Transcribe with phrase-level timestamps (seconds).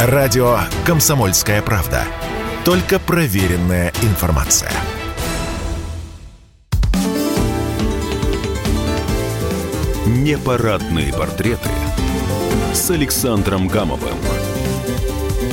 [0.00, 2.04] Радио «Комсомольская правда».
[2.64, 4.70] Только проверенная информация.
[10.06, 11.68] Непарадные портреты
[12.72, 14.16] с Александром Гамовым.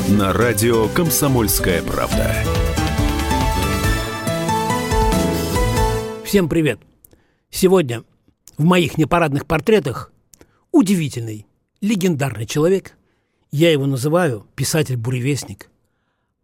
[0.10, 2.36] На радио «Комсомольская правда».
[6.24, 6.80] Всем привет!
[7.50, 8.04] Сегодня
[8.60, 10.12] в моих непарадных портретах
[10.72, 11.48] удивительный,
[11.82, 12.96] легендарный человек.
[13.52, 15.70] Я его называю писатель-буревестник.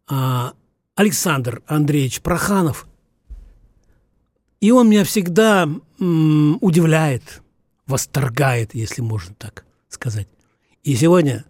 [0.08, 0.54] А
[0.96, 2.88] Александр Андреевич Проханов.
[4.60, 7.42] И он меня всегда удивляет,
[7.88, 10.28] восторгает, если можно так сказать.
[10.84, 11.46] И сегодня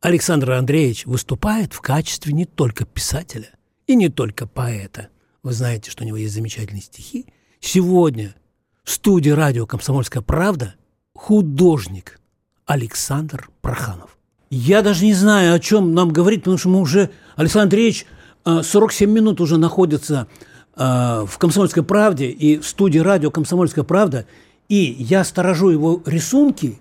[0.00, 3.50] Александр Андреевич выступает в качестве не только писателя
[3.86, 5.08] и не только поэта.
[5.42, 7.26] Вы знаете, что у него есть замечательные стихи.
[7.60, 8.34] Сегодня
[8.82, 10.74] в студии радио «Комсомольская правда»
[11.14, 12.20] художник
[12.66, 14.18] Александр Проханов.
[14.56, 18.06] Я даже не знаю, о чем нам говорить, потому что мы уже, Александр Андреевич,
[18.44, 20.28] 47 э, минут уже находится
[20.76, 24.26] э, в «Комсомольской правде» и в студии радио «Комсомольская правда»,
[24.68, 26.78] и я сторожу его рисунки.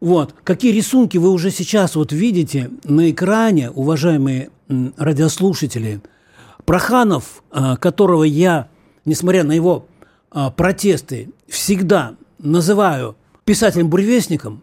[0.00, 0.34] Вот.
[0.44, 4.50] Какие рисунки вы уже сейчас вот видите на экране, уважаемые
[4.98, 6.02] радиослушатели.
[6.66, 8.68] Проханов, э, которого я,
[9.06, 9.86] несмотря на его
[10.56, 14.62] протесты, всегда называю писателем-буревестником,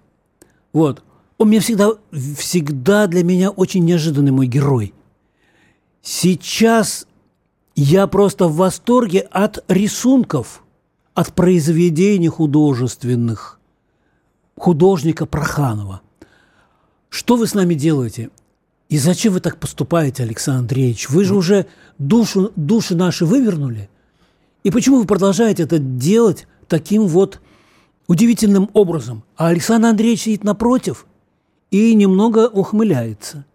[0.73, 1.03] вот,
[1.39, 1.93] он мне всегда,
[2.37, 4.93] всегда для меня очень неожиданный мой герой.
[6.01, 7.07] Сейчас
[7.75, 10.63] я просто в восторге от рисунков,
[11.13, 13.59] от произведений художественных
[14.57, 16.01] художника Проханова.
[17.07, 18.29] Что вы с нами делаете?
[18.89, 21.09] И зачем вы так поступаете, Александр Андреевич?
[21.09, 23.89] Вы же уже душу, души наши вывернули.
[24.63, 27.39] И почему вы продолжаете это делать таким вот
[28.07, 29.23] удивительным образом?
[29.37, 31.05] А Александр Андреевич сидит напротив
[31.71, 33.45] и немного ухмыляется.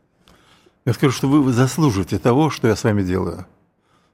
[0.84, 3.46] Я скажу, что вы заслуживаете того, что я с вами делаю.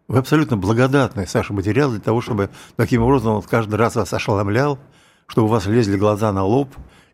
[0.08, 4.78] Вы абсолютно благодатный, Саша, материал для того, чтобы таким образом он каждый раз вас ошеломлял,
[5.26, 6.68] чтобы у вас лезли глаза на лоб.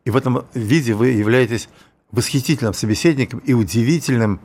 [0.05, 1.69] И в этом виде вы являетесь
[2.11, 4.41] восхитительным собеседником и удивительным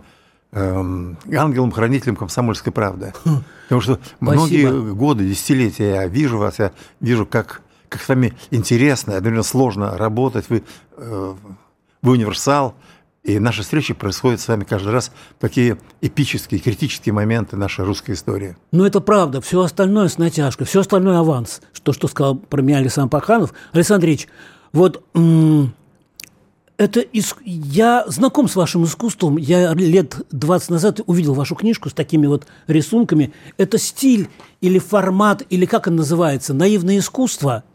[0.51, 3.13] эм, ангелом-хранителем комсомольской правды.
[3.23, 3.43] Хм.
[3.63, 4.31] Потому что Спасибо.
[4.31, 9.97] многие годы, десятилетия я вижу вас, я вижу, как, как с вами интересно, одновременно сложно
[9.97, 10.49] работать.
[10.49, 10.63] Вы,
[10.97, 11.35] э,
[12.01, 12.75] вы универсал,
[13.23, 18.57] и наши встречи происходят с вами каждый раз такие эпические, критические моменты нашей русской истории.
[18.71, 19.41] Ну, это правда.
[19.41, 21.61] Все остальное с натяжкой, все остальное аванс.
[21.83, 23.53] То, что сказал про меня Александр Паханов.
[23.73, 24.27] Александр Ильич,
[24.73, 25.03] вот
[26.77, 27.37] это иск...
[27.45, 29.37] я знаком с вашим искусством.
[29.37, 33.33] Я лет 20 назад увидел вашу книжку с такими вот рисунками.
[33.57, 34.29] Это стиль
[34.61, 37.65] или формат, или как он называется, наивное искусство–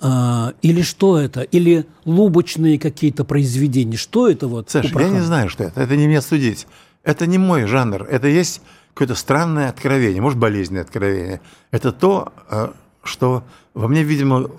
[0.00, 1.42] или что это?
[1.42, 3.96] Или лубочные какие-то произведения?
[3.96, 4.70] Что это вот?
[4.70, 5.80] Саша, я не знаю, что это.
[5.80, 6.66] Это не мне судить.
[7.02, 8.04] Это не мой жанр.
[8.04, 8.62] Это есть
[8.94, 11.40] какое-то странное откровение, может, болезненное откровение.
[11.72, 13.42] Это то, а, что
[13.74, 14.50] во мне, видимо,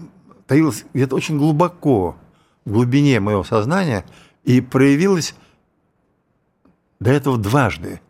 [0.45, 2.17] таилось где-то очень глубоко,
[2.65, 4.05] в глубине моего сознания,
[4.43, 5.35] и проявилось
[6.99, 8.01] до этого дважды.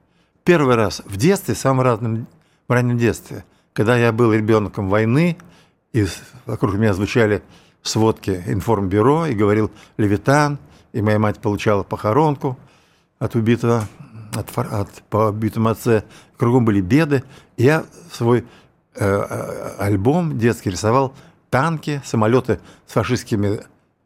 [0.44, 2.28] Первый раз в детстве, в самом разном,
[2.68, 5.38] в раннем детстве, когда я был ребенком войны–
[5.94, 6.06] и
[6.46, 7.42] вокруг меня звучали
[7.82, 10.60] сводки информбюро, и говорил Левитан,
[10.94, 12.58] и моя мать получала похоронку
[13.20, 13.88] от убитого,
[14.34, 16.04] от, от, по убитому отце.
[16.38, 17.24] Кругом были беды.
[17.58, 18.46] И я свой
[18.96, 21.14] э, э, альбом детский рисовал
[21.50, 23.62] танки, самолеты с фашистскими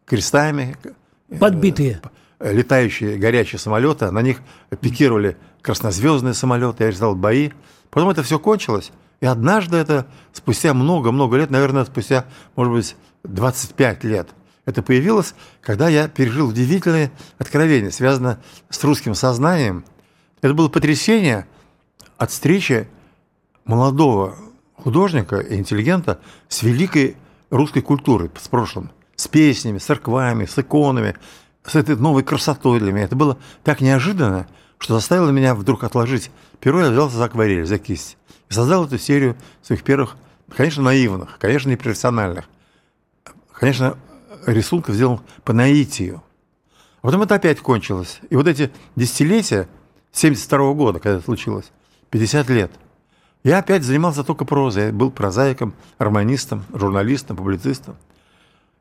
[0.06, 0.76] крестами.
[1.30, 2.02] Э, Подбитые.
[2.40, 4.12] Э, летающие, горячие самолеты.
[4.12, 4.40] На них
[4.82, 6.84] пикировали краснозвездные самолеты.
[6.84, 7.52] Я рисовал бои.
[7.90, 8.92] Потом это все кончилось.
[9.24, 12.26] И однажды это, спустя много-много лет, наверное, спустя,
[12.58, 14.28] может быть, 25 лет,
[14.66, 18.40] это появилось, когда я пережил удивительное откровение, связанное
[18.70, 19.86] с русским сознанием.
[20.42, 21.48] Это было потрясение
[22.18, 22.90] от встречи
[23.64, 24.36] молодого
[24.76, 26.20] художника и интеллигента
[26.50, 27.16] с великой
[27.50, 31.16] русской культурой, с прошлым, с песнями, с церквами, с иконами,
[31.66, 33.06] с этой новой красотой для меня.
[33.06, 34.48] Это было так неожиданно,
[34.78, 38.18] что заставило меня вдруг отложить перо, я взялся за акварель, за кисть
[38.54, 40.16] создал эту серию своих первых,
[40.56, 42.46] конечно, наивных, конечно, непрофессиональных,
[43.52, 43.98] конечно,
[44.46, 46.24] рисунков сделал по наитию.
[47.02, 48.20] А потом это опять кончилось.
[48.30, 49.68] И вот эти десятилетия,
[50.14, 51.72] 72 года, когда это случилось,
[52.12, 52.72] 50 лет,
[53.44, 54.86] я опять занимался только прозой.
[54.86, 57.98] Я был прозаиком, романистом, журналистом, публицистом.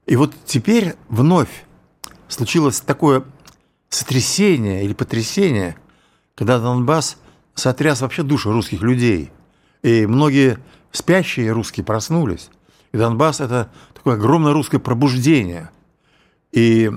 [0.07, 1.65] И вот теперь вновь
[2.29, 3.25] случилось такое
[3.89, 5.77] сотрясение или потрясение,
[6.35, 7.19] когда Донбасс
[7.55, 9.31] сотряс вообще души русских людей–
[9.83, 10.59] и многие
[10.93, 12.51] спящие русские проснулись.
[12.93, 15.71] И Донбасс– это такое огромное русское пробуждение.
[16.53, 16.91] И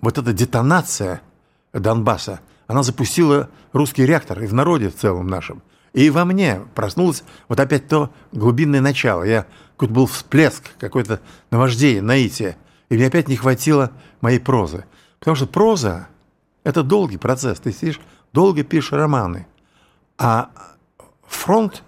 [0.00, 1.22] вот эта детонация
[1.72, 5.62] Донбасса, она запустила русский реактор и в народе в целом нашем.
[5.92, 9.24] И во мне проснулось вот опять то глубинное начало.
[9.24, 11.20] Я какой-то был всплеск, какое-то
[11.50, 12.56] наваждение, наитие.
[12.88, 13.90] И мне опять не хватило
[14.20, 14.84] моей прозы.
[15.18, 16.08] Потому что проза–
[16.64, 17.58] это долгий процесс.
[17.58, 18.00] Ты сидишь,
[18.32, 19.46] долго пишешь романы.
[20.18, 20.50] А
[21.26, 21.82] фронт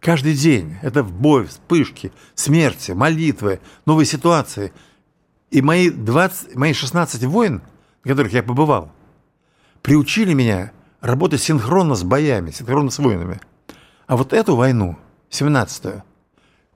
[0.00, 4.72] каждый день– это бой, вспышки, смерти, молитвы, новые ситуации.
[5.50, 7.62] И мои, 20, мои 16 войн,
[8.02, 8.92] в которых я побывал,
[9.82, 13.40] приучили меня работать синхронно с боями, синхронно с войнами.
[14.06, 14.98] А вот эту войну,
[15.30, 16.02] 17-ю,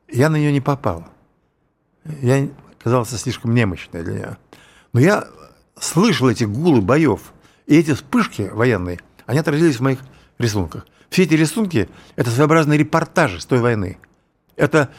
[0.09, 1.07] я на нее не попал.
[2.05, 2.49] Я
[2.79, 4.37] казался слишком немощной для нее.
[4.93, 5.27] Но я
[5.79, 7.33] слышал эти гулы боев,
[7.67, 9.01] и эти вспышки военные,
[9.33, 9.99] они отразились в моих
[10.39, 10.87] рисунках.
[11.09, 13.99] Все эти рисунки– это своеобразные репортажи с той войны.
[14.57, 14.91] Это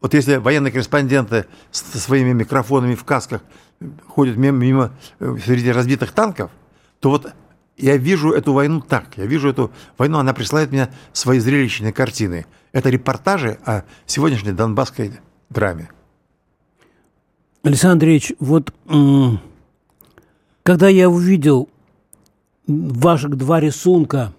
[0.00, 3.42] вот если военные корреспонденты со своими микрофонами в касках
[4.06, 6.50] ходят мимо, мимо э, среди разбитых танков,
[7.00, 7.34] то вот
[7.76, 9.18] я вижу эту войну так.
[9.18, 12.46] Я вижу эту войну, она присылает мне свои зрелищные картины.
[12.72, 15.12] Это репортажи о сегодняшней донбасской
[15.50, 15.90] драме.
[17.62, 18.72] Александр Андреевич, вот
[20.62, 21.68] когда я увидел
[22.66, 24.32] ваших два рисунка,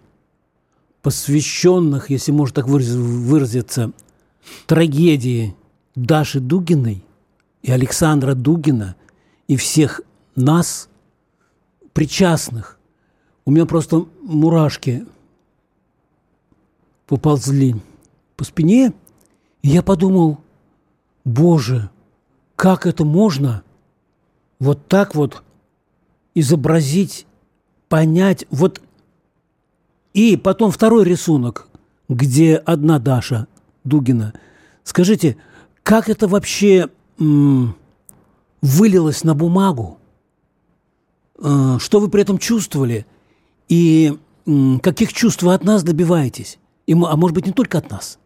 [1.01, 3.91] посвященных, если можно так выразиться,
[4.65, 5.56] трагедии
[5.95, 7.03] Даши Дугиной
[7.62, 8.95] и Александра Дугина
[9.47, 10.01] и всех
[10.35, 10.89] нас,
[11.94, 12.77] причастных,
[13.45, 15.06] у меня просто мурашки
[17.07, 17.75] поползли
[18.35, 18.94] по спине,
[19.62, 20.39] и я подумал,
[21.24, 21.89] боже,
[22.56, 23.63] как это можно
[24.59, 25.44] вот так вот
[26.35, 27.26] изобразить,
[27.89, 28.81] понять, вот
[30.13, 31.68] и потом второй рисунок,
[32.10, 33.48] где одна Даша
[33.84, 34.34] Дугина.
[34.84, 35.38] Скажите,
[35.84, 37.74] как это вообще вылилось
[39.24, 40.00] на бумагу?
[41.39, 43.06] Э, что вы при этом чувствовали?
[43.69, 44.18] И
[44.81, 46.57] каких чувств вы от нас добиваетесь?
[46.88, 48.18] И, а может быть, не только от нас?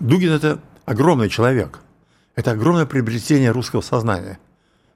[0.00, 1.80] Дугин– это огромный человек.
[2.34, 4.38] Это огромное приобретение русского сознания.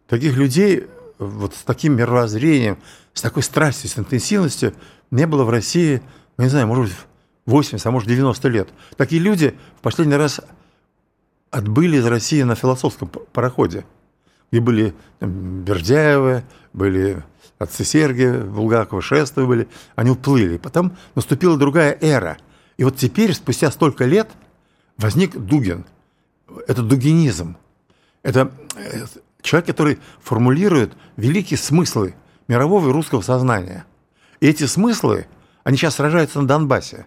[0.08, 0.86] Таких людей
[1.18, 2.78] вот с таким мировоззрением,
[3.14, 4.74] с такой страстью, с интенсивностью
[5.10, 6.02] не было в России,
[6.36, 6.94] ну, не знаю, может быть,
[7.46, 8.68] 80, а может 90 лет.
[8.96, 10.40] Такие люди в последний раз
[11.50, 13.84] отбыли из России на философском пароходе,
[14.50, 17.22] где были Бердяевы, были
[17.58, 20.58] отцы Сергия, Булгакова, Шестовы были, они уплыли.
[20.58, 22.38] Потом наступила другая эра.
[22.76, 24.28] И вот теперь, спустя столько лет,
[24.98, 25.86] возник Дугин.
[26.68, 27.56] Это дугинизм.
[28.22, 29.06] Это э,
[29.46, 32.14] человек, который формулирует великие смыслы
[32.48, 33.86] мирового и русского сознания.
[34.40, 35.26] И эти смыслы,
[35.64, 37.06] они сейчас сражаются на Донбассе.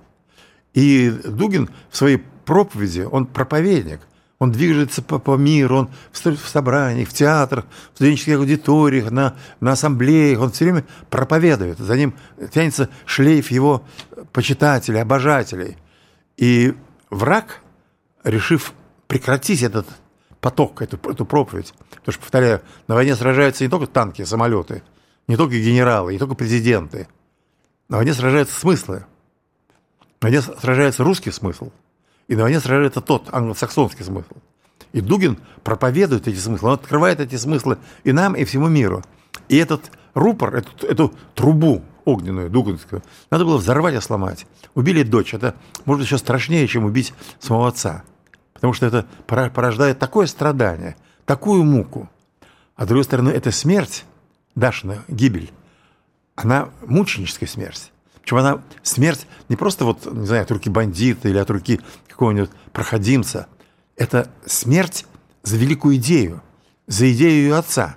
[0.73, 4.01] И Дугин в своей проповеди, он проповедник,
[4.39, 9.73] он движется по, по миру, он в, собраниях, в театрах, в студенческих аудиториях, на, на
[9.73, 11.77] ассамблеях, он все время проповедует.
[11.77, 12.13] За ним
[12.53, 13.83] тянется шлейф его
[14.31, 15.77] почитателей, обожателей.
[16.37, 16.73] И
[17.09, 17.61] враг,
[18.23, 18.73] решив
[19.07, 19.87] прекратить этот
[20.41, 21.73] поток, эту, эту проповедь.
[21.89, 24.83] Потому что, повторяю, на войне сражаются не только танки, самолеты,
[25.27, 27.07] не только генералы, не только президенты.
[27.87, 29.05] На войне сражаются смыслы.
[30.21, 31.71] На войне сражается русский смысл.
[32.27, 34.35] И на войне сражается тот англосаксонский смысл.
[34.91, 39.03] И Дугин проповедует эти смыслы, он открывает эти смыслы и нам, и всему миру.
[39.47, 44.45] И этот рупор, эту, эту трубу огненную, дугинскую, надо было взорвать и сломать.
[44.73, 45.33] Убили дочь.
[45.33, 45.55] Это,
[45.85, 48.03] может быть, еще страшнее, чем убить самого отца.
[48.59, 52.09] Потому что это порождает такое страдание, такую муку.
[52.75, 54.03] А с другой стороны, эта смерть,
[54.55, 55.51] Дашина гибель,
[56.35, 57.93] она мученическая смерть.
[58.21, 62.49] Причем она смерть не просто вот, не знаю, от руки бандита или от руки какого-нибудь
[62.73, 63.47] проходимца.
[63.95, 65.05] Это смерть
[65.43, 66.41] за великую идею,
[66.85, 67.95] за идею ее отца.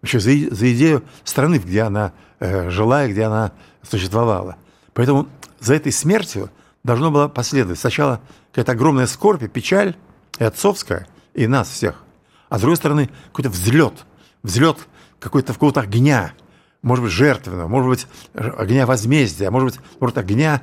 [0.00, 4.56] Вообще за, за идею страны, где она э, жила и где она существовала.
[4.94, 5.28] Поэтому
[5.60, 6.50] за этой смертью
[6.82, 8.20] должно было последовать сначала
[8.52, 9.96] какая-то огромная скорбь и печаль,
[10.38, 12.02] и отцовская, и нас всех.
[12.48, 14.04] А с другой стороны, какой-то взлет,
[14.42, 14.78] взлет
[15.18, 16.34] какой-то какого-то огня,
[16.82, 20.62] может быть, жертвенного, может быть, огня возмездия, может быть, может, огня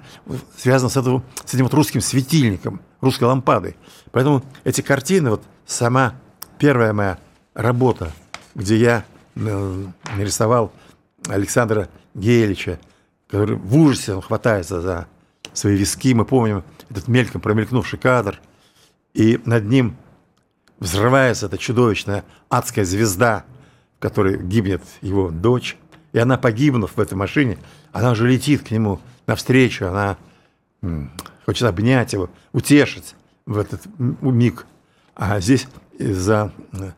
[0.58, 3.76] связано с, этого, с этим вот русским светильником, русской лампадой.
[4.12, 6.16] Поэтому эти картины, вот сама
[6.58, 7.18] первая моя
[7.54, 8.12] работа,
[8.54, 9.06] где я
[9.36, 10.74] э, нарисовал
[11.28, 12.80] Александра Гелича,
[13.30, 15.08] который в ужасе он хватается за
[15.54, 18.40] свои виски, мы помним этот мельком промелькнувший кадр,
[19.14, 19.98] и над ним
[20.80, 23.46] взрывается эта чудовищная адская звезда,
[23.98, 25.78] в которой гибнет его дочь,
[26.14, 27.58] и она, погибнув в этой машине,
[27.92, 30.18] она уже летит к нему навстречу, она
[31.46, 33.16] хочет обнять его, утешить
[33.46, 34.66] в этот миг.
[35.16, 35.68] А здесь
[35.98, 36.92] за э,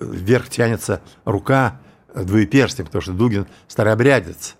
[0.00, 1.78] вверх тянется рука
[2.14, 4.56] двоеперстия, потому что Дугин старообрядец.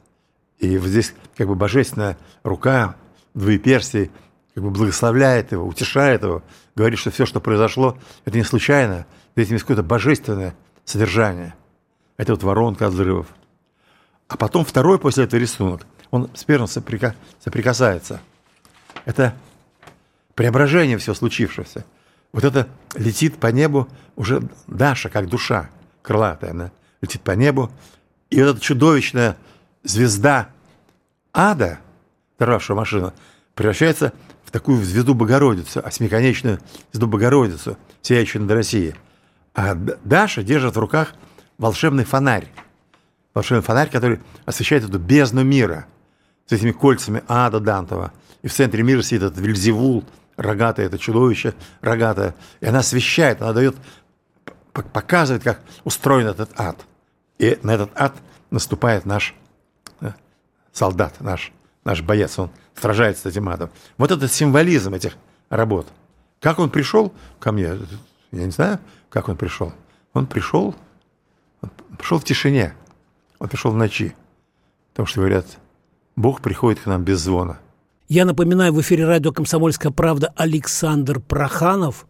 [0.58, 2.96] И вот здесь как бы божественная рука,
[3.34, 4.10] двоеперстие,
[4.56, 6.42] как бы благословляет его, утешает его,
[6.74, 9.04] говорит, что все, что произошло, это не случайно,
[9.36, 11.54] за этим есть какое-то божественное содержание.
[12.16, 13.26] Это вот воронка от взрывов.
[14.28, 17.14] А потом второй после этого рисунок, он с первым соприка...
[17.44, 18.22] соприкасается.
[19.04, 19.34] Это
[20.34, 21.84] преображение всего случившегося.
[22.32, 23.86] Вот это летит по небу
[24.16, 25.68] уже Даша, как душа
[26.00, 26.72] крылатая, она
[27.02, 27.70] летит по небу.
[28.30, 29.36] И вот эта чудовищная
[29.82, 30.48] звезда
[31.34, 31.78] ада,
[32.38, 33.12] взорвавшая машину,
[33.54, 34.14] превращается
[34.46, 36.60] в такую звезду Богородицу, осьмиконечную
[36.92, 38.94] звезду Богородицу, сияющую над Россией.
[39.54, 41.14] А Даша держит в руках
[41.58, 42.46] волшебный фонарь.
[43.34, 45.86] Волшебный фонарь, который освещает эту бездну мира
[46.46, 48.12] с этими кольцами ада Дантова.
[48.42, 50.04] И в центре мира сидит этот Вильзевул,
[50.36, 52.34] рогатое это чудовище, рогатое.
[52.60, 53.76] И она освещает, она дает,
[54.72, 56.78] показывает, как устроен этот ад.
[57.38, 58.14] И на этот ад
[58.50, 59.34] наступает наш
[60.00, 60.12] э,
[60.72, 61.52] солдат, наш,
[61.86, 63.70] наш боец, он сражается с этим адом.
[63.96, 65.16] Вот этот символизм этих
[65.48, 65.86] работ.
[66.40, 67.74] Как он пришел ко мне,
[68.32, 69.72] я не знаю, как он пришел.
[70.12, 70.74] Он пришел,
[71.62, 72.74] он пришел в тишине,
[73.38, 74.14] он пришел в ночи.
[74.90, 75.46] Потому что говорят,
[76.16, 77.60] Бог приходит к нам без звона.
[78.08, 82.06] Я напоминаю, в эфире радио «Комсомольская правда» Александр Проханов,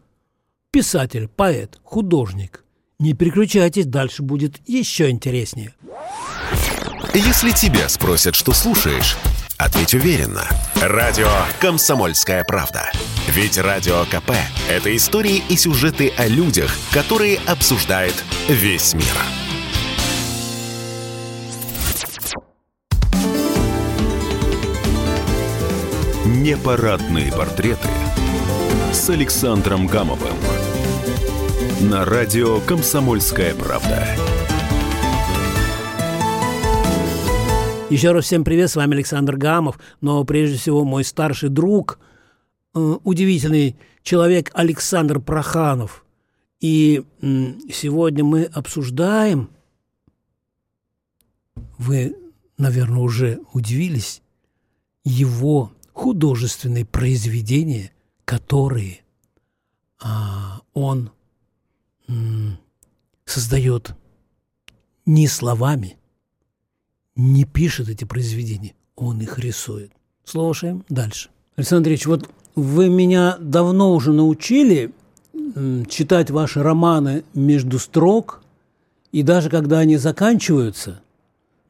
[0.71, 2.65] писатель, поэт, художник.
[2.99, 5.75] Не переключайтесь, дальше будет еще интереснее.
[7.13, 9.17] Если тебя спросят, что слушаешь,
[9.59, 10.45] ответь уверенно.
[10.81, 11.29] Радио
[11.61, 12.91] «Комсомольская правда».
[13.29, 14.33] Ведь Радио КП–
[14.69, 18.15] это истории и сюжеты о людях, которые обсуждает
[18.49, 19.05] весь мир.
[26.25, 27.89] Непарадные портреты
[28.93, 30.37] с Александром Гамовым
[31.81, 34.07] на радио «Комсомольская правда».
[37.89, 42.01] Еще раз всем привет, с вами Александр Гамов, но прежде всего мой старший друг,
[42.75, 46.05] э, удивительный человек Александр Проханов.
[46.59, 49.51] И сегодня мы обсуждаем,
[51.79, 52.17] вы,
[52.59, 54.21] наверное, уже удивились,
[55.05, 57.93] его художественные произведения,
[58.25, 59.03] которые
[60.03, 61.13] а, он
[63.25, 63.95] создает
[65.05, 65.99] не словами,
[67.17, 69.91] не пишет эти произведения, он их рисует.
[70.25, 71.31] Слушаем дальше.
[71.57, 74.93] Александр Ильич, вот вы меня давно уже научили
[75.89, 78.43] читать ваши романы между строк,
[79.13, 81.01] и даже когда они заканчиваются,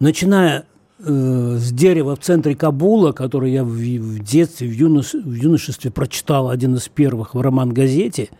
[0.00, 0.66] начиная
[0.98, 5.90] э, с дерева в центре Кабула, который я в, в детстве, в, юнош, в юношестве
[5.90, 8.30] прочитал один из первых в роман-газете,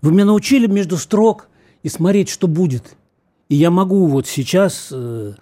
[0.00, 1.48] вы меня научили между строк
[1.82, 2.96] и смотреть, что будет.
[3.48, 5.34] И я могу вот сейчас э,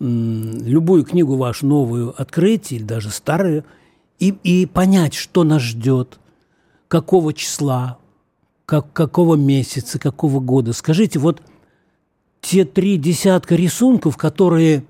[0.00, 3.64] любую книгу вашу новую открыть, или даже старую,
[4.18, 6.18] и, и понять, что нас ждет,
[6.88, 7.98] какого числа,
[8.66, 10.72] как, какого месяца, какого года.
[10.72, 11.42] Скажите, вот
[12.40, 14.84] те три десятка рисунков, которые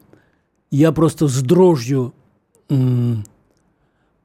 [0.71, 2.13] я просто с дрожью
[2.69, 2.75] э,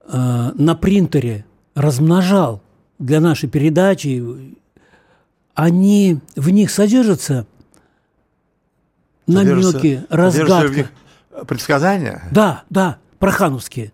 [0.07, 2.61] на принтере размножал
[2.99, 4.23] для нашей передачи,
[5.55, 7.47] они в них содержатся
[9.27, 10.87] намеки, разгадки.
[11.47, 12.23] предсказания?
[12.31, 13.91] Да, да, прохановские,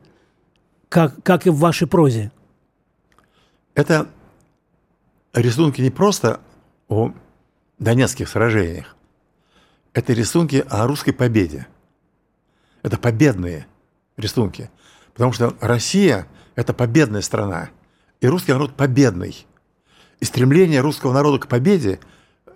[0.89, 2.31] как, как и в вашей прозе.
[3.75, 4.07] Это
[5.33, 6.39] рисунки не просто
[6.87, 7.13] о
[7.77, 8.95] донецких сражениях,
[9.93, 11.67] это рисунки о русской победе.
[12.81, 13.67] Это победные
[14.15, 14.69] рисунки.
[15.13, 17.69] Потому что Россия– это победная страна,
[18.21, 19.45] и русский народ победный.
[20.21, 21.99] И стремление русского народа к победе–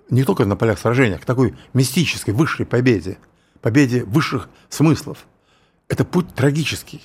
[0.10, 3.18] не только на полях сражения, а к такой мистической, высшей победе,
[3.62, 5.26] победе высших смыслов.
[5.88, 7.02] Это путь трагический.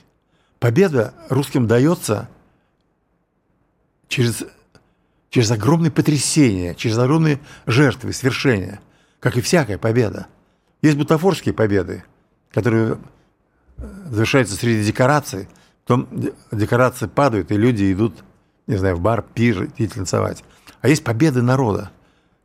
[0.59, 2.29] Победа русским дается
[4.09, 4.45] через,
[5.31, 8.81] через огромные потрясения, через огромные жертвы, свершения,
[9.21, 10.27] как и всякая победа.
[10.83, 12.05] Есть бутафорские победы,
[12.53, 12.99] которые
[14.07, 15.49] завершаются среди декораций,
[15.87, 16.09] потом
[16.51, 18.25] декорации падают, и люди идут,
[18.67, 20.43] не знаю, в бар, пир, и танцевать.
[20.81, 21.91] А есть победы народа–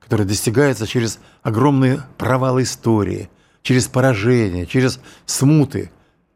[0.03, 3.29] который достигается через огромные провалы истории,
[3.61, 5.91] через поражение, через смуты,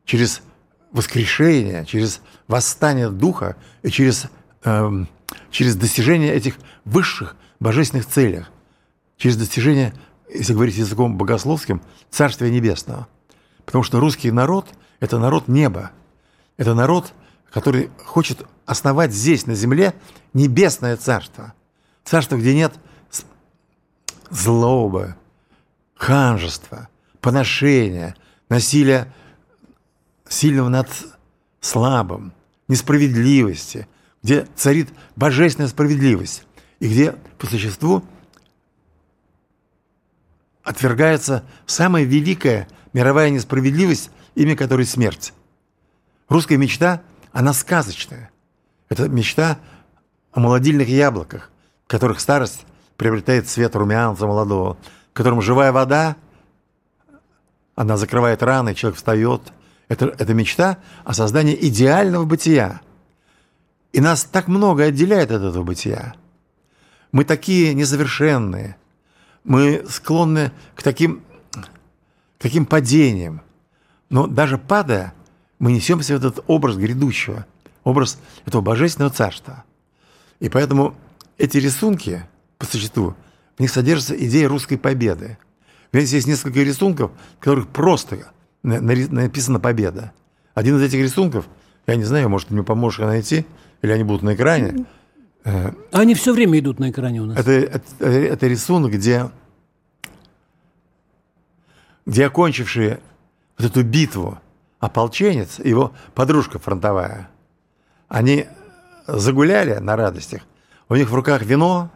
[0.05, 0.41] через
[0.91, 4.27] воскрешение, через восстание духа и через,
[4.63, 5.07] эм,
[5.51, 8.45] через достижение этих высших божественных целей,
[9.17, 9.93] через достижение,
[10.33, 13.07] если говорить языком богословским, Царствия Небесного.
[13.65, 14.67] Потому что русский народ–
[15.01, 15.91] это народ неба.
[16.55, 17.13] Это народ,
[17.51, 19.93] который хочет основать здесь, на земле,
[20.33, 21.53] небесное царство.
[22.03, 22.73] Царство, где нет
[24.29, 25.15] злоба,
[25.95, 26.89] ханжество,
[27.21, 28.15] поношение,
[28.49, 29.13] насилие
[30.27, 30.89] сильного над
[31.61, 32.33] слабым,
[32.67, 33.87] несправедливости,
[34.23, 36.43] где царит божественная справедливость,
[36.79, 38.03] и где по существу
[40.63, 45.33] отвергается самая великая мировая несправедливость, имя которой смерть.
[46.29, 48.31] Русская мечта, она сказочная.
[48.89, 49.59] Это мечта
[50.31, 51.51] о молодильных яблоках,
[51.85, 52.65] в которых старость
[52.97, 54.77] приобретает цвет румянца молодого,
[55.11, 56.17] в котором живая вода,
[57.75, 59.41] она закрывает раны, человек встает.
[59.87, 62.81] Это, это мечта о создании идеального бытия.
[63.93, 66.15] И нас так много отделяет от этого бытия.
[67.11, 68.75] Мы такие несовершенные.
[69.43, 73.41] Мы склонны к таким, к таким падениям.
[74.09, 75.13] Но даже падая,
[75.59, 77.45] мы несем в этот образ грядущего,
[77.83, 79.63] образ этого божественного царства.
[80.39, 80.95] И поэтому
[81.37, 82.25] эти рисунки,
[82.57, 83.15] по существу,
[83.57, 85.37] в них содержится идея русской победы.
[85.93, 88.31] Здесь есть несколько рисунков, в которых просто
[88.63, 90.11] написана победа.
[90.53, 91.47] Один из этих рисунков,
[91.85, 93.45] я не знаю, может, ты мне поможешь найти,
[93.81, 94.85] или они будут на экране.
[95.91, 97.37] Они все время идут на экране у нас.
[97.39, 99.29] Это, это, это рисунок, где,
[102.05, 102.99] где окончившие
[103.57, 104.39] вот эту битву
[104.79, 107.29] ополченец и его подружка фронтовая,
[108.07, 108.47] они
[109.07, 110.41] загуляли на радостях.
[110.89, 111.89] У них в руках вино,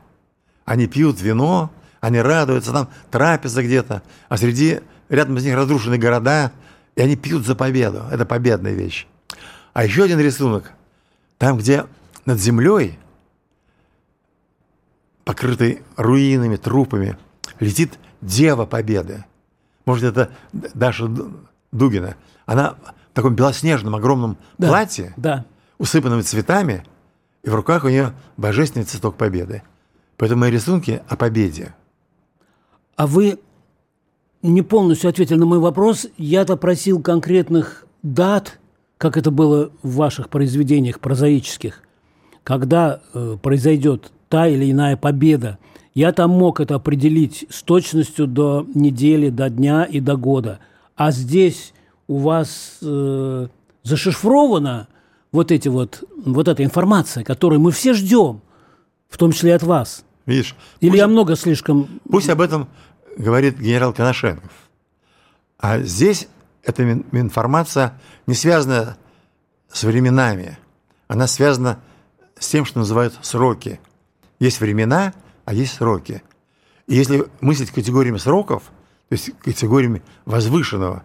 [0.72, 6.54] они пьют вино, они радуются, там трапеза где-то, а среди, рядом с них разрушенные города,
[6.96, 8.04] и они пьют за победу.
[8.10, 9.06] Это победная вещь.
[9.74, 10.72] А еще один рисунок,
[11.38, 11.88] там, где
[12.26, 12.98] над землей,
[15.26, 17.18] покрытой руинами, трупами,
[17.60, 19.26] летит Дева Победы.
[19.86, 21.10] Может, это Даша
[21.74, 22.16] Дугина.
[22.46, 22.76] Она
[23.12, 25.44] в таком белоснежном огромном Да, платье, Да.
[25.80, 26.86] усыпанном цветами,
[27.44, 29.64] и в руках у нее божественный цветок победы.
[30.22, 31.74] Поэтому мои рисунки о победе.
[32.96, 33.40] А вы
[34.44, 36.06] не полностью ответили на мой вопрос.
[36.16, 38.60] Я-то просил конкретных дат,
[39.00, 41.82] как это было в ваших произведениях прозаических,
[42.44, 45.58] когда э, произойдет та или иная победа.
[45.96, 50.60] Я там мог это определить с точностью до недели, до дня и до года.
[50.96, 51.74] А здесь
[52.08, 53.48] у вас э,
[53.82, 54.88] зашифрована
[55.32, 58.42] вот, эти вот, вот эта информация, которую мы все ждем,
[59.10, 60.06] в том числе от вас.
[60.26, 60.56] Видишь?
[60.80, 62.00] Или пусть, я много слишком...
[62.10, 62.68] пусть об этом
[63.18, 64.52] говорит генерал Коношенков.
[65.58, 66.28] А здесь
[66.64, 68.98] эта информация не связана
[69.72, 70.58] с временами.
[71.08, 71.80] Она связана
[72.40, 73.80] с тем, что называют сроки.
[74.40, 75.14] Есть времена,
[75.46, 76.24] а есть сроки.
[76.88, 78.64] И если мыслить категориями сроков,
[79.10, 81.04] то есть категориями возвышенного,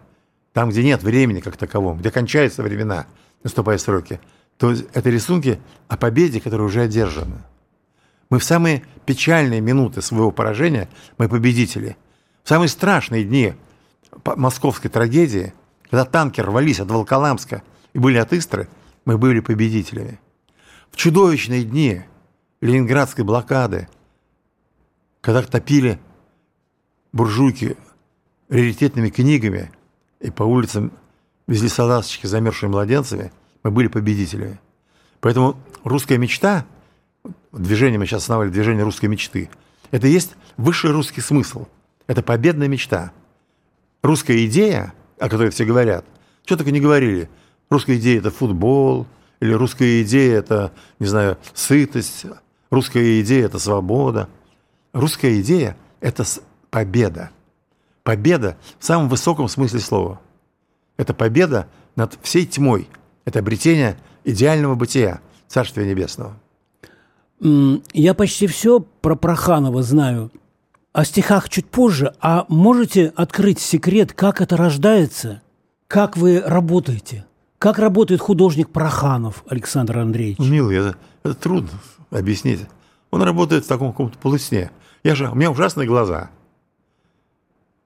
[0.53, 3.05] там, где нет времени как такового, где кончаются времена,
[3.43, 4.19] наступают сроки,
[4.57, 7.45] то это рисунки о победе, которая уже одержана.
[8.29, 11.97] Мы в самые печальные минуты своего поражения, мы победители.
[12.43, 13.53] В самые страшные дни
[14.25, 17.63] московской трагедии, когда танки рвались от Волколамска
[17.93, 18.67] и были от Истры,
[19.05, 20.19] мы были победителями.
[20.91, 22.01] В чудовищные дни
[22.61, 23.87] ленинградской блокады,
[25.21, 25.99] когда топили
[27.13, 27.77] буржуйки
[28.49, 29.71] раритетными книгами
[30.19, 30.91] и по улицам
[31.47, 33.31] везли салазочки с замерзшими младенцами,
[33.63, 34.59] мы были победителями.
[35.19, 36.65] Поэтому русская мечта,
[37.51, 39.49] движение мы сейчас основали, движение русской мечты,
[39.91, 41.65] это есть высший русский смысл.
[42.07, 43.11] Это победная мечта.
[44.01, 46.05] Русская идея, о которой все говорят,
[46.45, 47.29] что только не говорили.
[47.69, 49.05] Русская идея– это футбол,
[49.39, 52.25] или русская идея– это, не знаю, сытость,
[52.69, 54.29] русская идея– это свобода.
[54.93, 56.23] Русская идея– это
[56.69, 57.31] победа.
[58.03, 60.21] Победа в самом высоком смысле слова.
[60.95, 62.87] Это победа над всей тьмой.
[63.25, 66.37] Это обретение идеального бытия Царствия Небесного.
[67.39, 70.31] Я почти все про Проханова знаю.
[70.93, 72.13] О стихах чуть позже.
[72.19, 75.41] А можете открыть секрет, как это рождается?
[75.87, 77.25] Как вы работаете?
[77.59, 80.39] Как работает художник Проханов, Александр Андреевич?
[80.39, 81.71] Милый, это, это трудно
[82.11, 82.61] объяснить.
[83.11, 84.71] Он работает в таком каком-то полусне.
[85.03, 86.29] Я же, у меня ужасные глаза.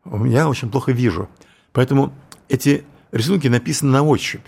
[0.04, 1.30] У меня очень плохо вижу.
[1.74, 2.14] Поэтому
[2.50, 4.46] эти рисунки написаны на ощупь.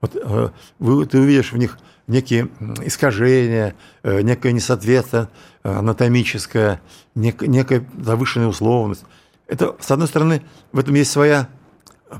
[0.00, 2.48] Вот э, вы, ты увидишь в них некие
[2.84, 5.28] искажения, э, некое несоответствие
[5.62, 6.80] э, анатомическое,
[7.14, 9.04] нек- некая завышенная условность.
[9.46, 10.42] Это, с одной стороны,
[10.72, 11.48] в этом есть своя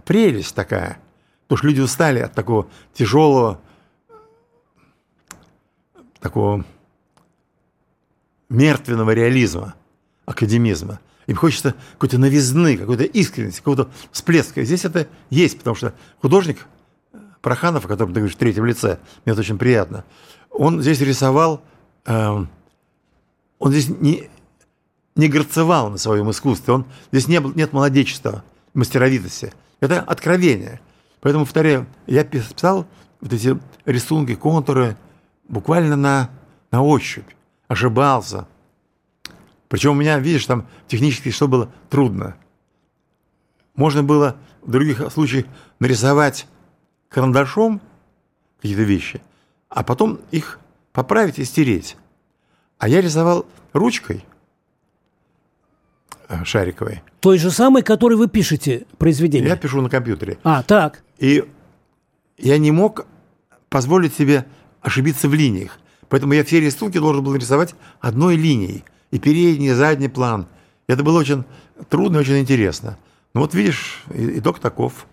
[0.04, 0.98] прелесть такая,
[1.46, 3.60] потому что люди устали от такого тяжелого,
[6.20, 6.64] такого
[8.48, 9.74] мертвенного реализма,
[10.26, 11.00] академизма.
[11.26, 14.64] Им хочется какой-то новизны, какой-то искренности, какого-то всплеска.
[14.64, 16.66] Здесь это есть, потому что художник
[17.40, 20.04] Проханов, о котором ты говоришь в третьем лице, мне это очень приятно,
[20.50, 21.62] он здесь рисовал,
[22.04, 22.48] эм,
[23.58, 24.28] он здесь не,
[25.14, 29.52] не горцевал на своем искусстве, он, здесь не, был- нет молодечества, мастеровитости.
[29.80, 30.80] Это откровение.
[31.20, 32.86] Поэтому, повторяю, я писал
[33.20, 34.96] вот эти рисунки, контуры
[35.48, 36.30] буквально на,
[36.70, 37.28] на ощупь,
[37.68, 38.46] ошибался.
[39.68, 42.36] Причем у меня, видишь, там технически что было трудно.
[43.74, 45.46] Можно было в других случаях
[45.78, 46.46] нарисовать
[47.08, 47.80] карандашом
[48.60, 49.20] какие-то вещи,
[49.68, 50.58] а потом их
[50.92, 51.96] поправить и стереть.
[52.78, 54.24] А я рисовал ручкой
[56.28, 57.02] э, шариковой.
[57.20, 59.48] Той же самой, которой вы пишете произведение?
[59.48, 60.38] Я пишу на компьютере.
[60.44, 61.02] А, так.
[61.18, 61.44] И
[62.36, 63.06] я не мог
[63.68, 64.46] позволить себе
[64.80, 65.78] ошибиться в линиях.
[66.08, 68.84] Поэтому я все рисунки должен был рисовать одной линией.
[69.10, 70.46] И передний, и задний план.
[70.86, 71.44] Это было очень
[71.88, 72.98] трудно и очень интересно.
[73.34, 75.06] Ну вот видишь, итог таков.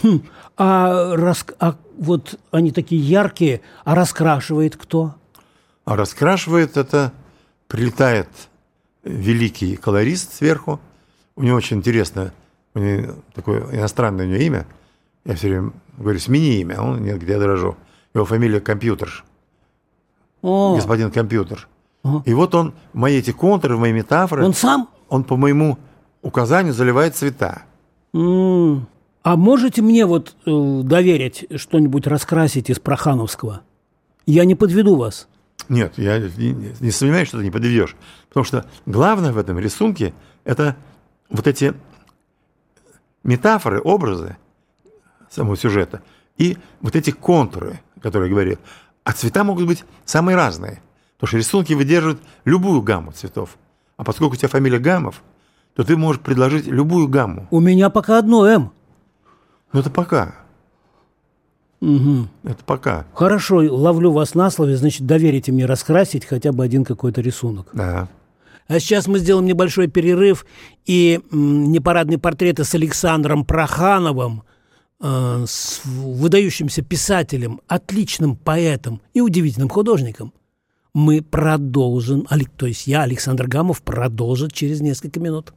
[0.00, 0.20] Хм,
[0.56, 1.44] а, рас...
[1.58, 5.14] а вот они такие яркие, а раскрашивает кто?
[5.84, 7.12] А раскрашивает это,
[7.68, 8.28] прилетает
[9.04, 10.80] великий колорист сверху.
[11.36, 12.32] У него очень интересное,
[12.74, 14.66] у него такое иностранное у него имя.
[15.24, 17.76] Я все время говорю, смени имя, а он нет, где я дрожу.
[18.14, 19.24] Его фамилия Компьютер.
[20.42, 20.74] О.
[20.74, 21.68] Господин Компьютер.
[22.02, 22.22] Ага.
[22.26, 24.44] И вот он, мои эти контуры, мои метафоры...
[24.44, 24.88] Он сам?
[25.08, 25.78] Он по моему
[26.20, 27.62] указанию заливает цвета.
[28.12, 28.82] Mm.
[29.22, 33.62] А можете мне вот э, доверить что-нибудь раскрасить из Прохановского?
[34.26, 35.28] Я не подведу вас.
[35.68, 37.96] Нет, я не, не сомневаюсь, что ты не подведешь.
[38.28, 40.12] Потому что главное в этом рисунке–
[40.44, 40.76] это
[41.30, 41.74] вот эти
[43.22, 44.36] метафоры, образы
[45.30, 46.02] самого сюжета
[46.36, 48.58] и вот эти контуры, которые я говорил.
[49.04, 50.82] А цвета могут быть самые разные.
[51.16, 53.56] Потому что рисунки выдерживают любую гамму цветов.
[53.96, 55.22] А поскольку у тебя фамилия Гамов,
[55.74, 57.46] то ты можешь предложить любую гамму.
[57.50, 58.72] У меня пока одно М.
[59.72, 60.34] Ну, это пока.
[61.80, 62.28] Угу.
[62.44, 63.06] Это пока.
[63.12, 67.70] Хорошо, ловлю вас на слове, значит, доверите мне раскрасить хотя бы один какой-то рисунок.
[67.72, 68.08] Да.
[68.68, 70.46] А сейчас мы сделаем небольшой перерыв,
[70.86, 74.44] и непарадные портреты с Александром Прохановым,
[75.00, 80.32] э, с выдающимся писателем, отличным поэтом и удивительным художником,
[80.94, 85.52] мы продолжим, то есть я, Александр Гамов, продолжит через несколько минут.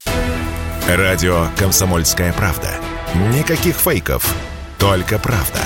[0.87, 2.69] Радио «Комсомольская правда».
[3.15, 4.35] Никаких фейков,
[4.77, 5.61] только правда.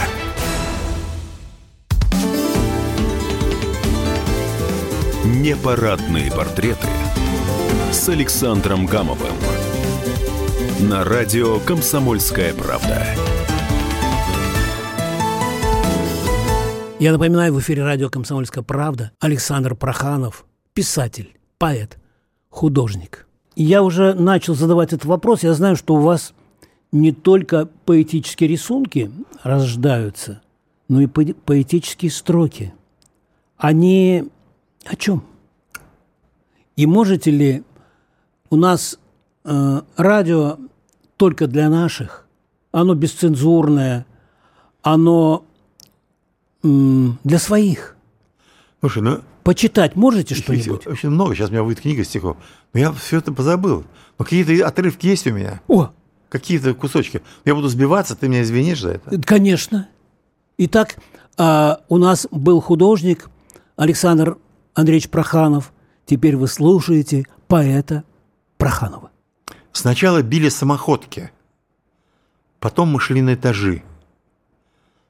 [5.25, 6.87] Непарадные портреты
[7.91, 9.33] с Александром Гамовым
[10.79, 13.03] на радио «Комсомольская правда».
[16.99, 21.97] Я напоминаю, в эфире радио «Комсомольская правда» Александр Проханов, писатель, поэт,
[22.49, 23.25] художник.
[23.55, 25.41] Я уже начал задавать этот вопрос.
[25.41, 26.33] Я знаю, что у вас
[26.91, 29.11] не только поэтические рисунки
[29.43, 30.41] рождаются,
[30.87, 32.73] но и поэтические строки.
[33.57, 34.25] Они
[34.85, 35.23] о чем?
[36.75, 37.63] И можете ли
[38.49, 38.97] у нас
[39.43, 40.57] э, радио
[41.17, 42.27] только для наших,
[42.71, 44.05] оно бесцензурное,
[44.81, 45.45] оно
[46.63, 46.67] э,
[47.23, 47.95] для своих?
[48.79, 49.19] Слушай, ну...
[49.43, 50.85] Почитать можете что-нибудь?
[50.85, 51.33] Очень много.
[51.33, 52.37] Сейчас у меня выйдет книга стихов.
[52.73, 53.83] Но я все это позабыл.
[54.17, 55.61] Но какие-то отрывки есть у меня.
[55.67, 55.89] О!
[56.29, 57.21] Какие-то кусочки.
[57.43, 59.21] Я буду сбиваться, ты меня извинишь за это?
[59.21, 59.89] Конечно.
[60.57, 60.97] Итак,
[61.37, 63.29] а, у нас был художник
[63.75, 64.37] Александр
[64.75, 65.73] Андреевич Проханов.
[66.05, 68.03] Теперь вы слушаете поэта
[68.57, 69.11] Проханова.
[69.71, 71.31] Сначала били самоходки,
[72.59, 73.83] потом мы шли на этажи,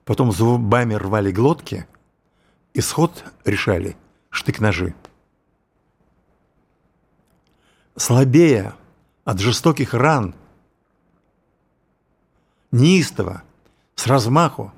[0.06, 1.88] потом зубами рвали глотки,
[2.74, 3.98] исход решали
[4.30, 4.94] штык-ножи.
[7.96, 8.76] Слабея
[9.26, 10.36] от жестоких ран,
[12.72, 13.44] неистово,
[13.96, 14.72] с размаху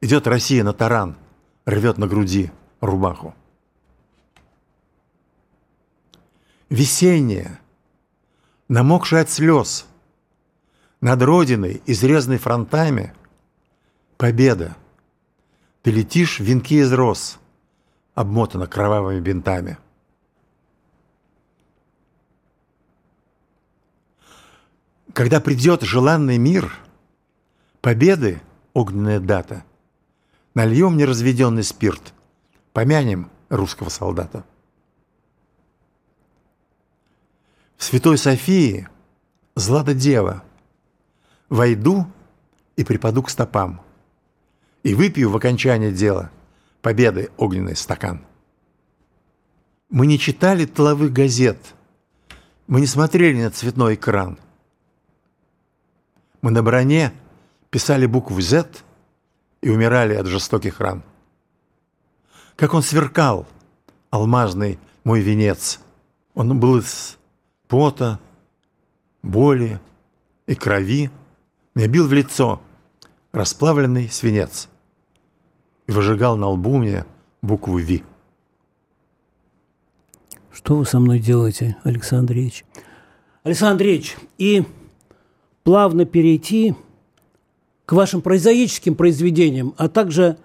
[0.00, 1.16] идет Россия на таран,
[1.64, 3.34] рвет на груди рубаху.
[6.68, 7.60] Весеннее,
[8.68, 9.86] намокшее от слез,
[11.00, 13.12] над родиной, изрезанной фронтами,
[14.16, 14.76] победа.
[15.82, 17.38] Ты летишь, венки из роз,
[18.14, 19.76] обмотана кровавыми бинтами.
[25.12, 26.74] Когда придет желанный мир,
[27.84, 28.40] победы
[28.72, 29.62] огненная дата,
[30.54, 32.14] нальем неразведенный спирт,
[32.72, 34.42] помянем русского солдата.
[37.76, 38.88] В Святой Софии
[39.54, 40.42] Злата Дева
[41.50, 42.06] войду
[42.76, 43.82] и припаду к стопам
[44.82, 46.30] и выпью в окончание дела
[46.80, 48.24] победы огненный стакан.
[49.90, 51.58] Мы не читали тыловых газет,
[52.66, 54.38] мы не смотрели на цветной экран.
[56.40, 57.12] Мы на броне
[57.74, 58.68] писали букву «Z»
[59.60, 61.02] и умирали от жестоких ран.
[62.54, 63.48] Как он сверкал,
[64.10, 65.80] алмазный мой венец.
[66.34, 67.18] Он был из
[67.66, 68.20] пота,
[69.24, 69.80] боли
[70.46, 71.10] и крови.
[71.74, 72.60] Мне бил в лицо
[73.32, 74.68] расплавленный свинец
[75.88, 77.04] и выжигал на лбу мне
[77.42, 78.04] букву «Ви».
[80.52, 82.64] Что вы со мной делаете, Александр Ильич?
[83.42, 84.62] Александр Андреевич, и
[85.64, 86.76] плавно перейти
[87.86, 90.36] к вашим прозаическим произведениям, а также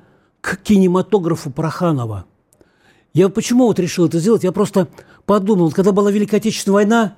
[0.42, 2.26] к кинематографу Проханова.
[3.14, 4.44] Я почему вот решил это сделать?
[4.44, 4.88] Я просто
[5.26, 7.16] подумал, когда была Великая Отечественная война,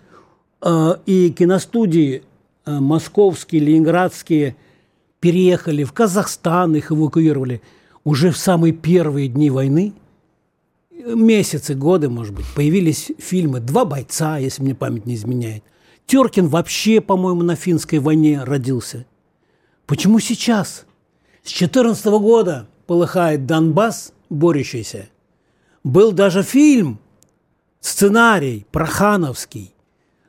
[0.62, 2.24] э, и киностудии
[2.66, 4.56] э, московские, ленинградские
[5.20, 7.62] переехали в Казахстан, их эвакуировали,
[8.04, 9.94] уже в самые первые дни войны,
[11.06, 15.64] месяцы, годы, может быть, появились фильмы «Два бойца», если мне память не изменяет.
[16.06, 19.06] Теркин вообще, по-моему, на финской войне родился.
[19.92, 20.86] Почему сейчас?
[21.44, 25.10] С 14 года полыхает Донбасс, борющийся.
[25.84, 26.98] Был даже фильм,
[27.82, 29.74] сценарий Прохановский,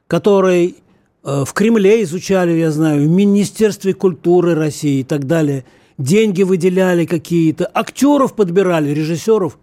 [0.08, 0.74] который
[1.22, 5.64] э, в Кремле изучали, я знаю, в Министерстве культуры России и так далее.
[5.96, 9.60] Деньги выделяли какие-то, актеров подбирали, режиссеров.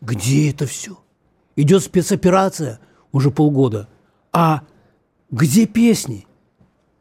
[0.00, 0.96] Где это все?
[1.56, 2.78] Идет спецоперация
[3.10, 3.88] уже полгода.
[4.32, 4.62] А
[5.32, 6.28] где песни?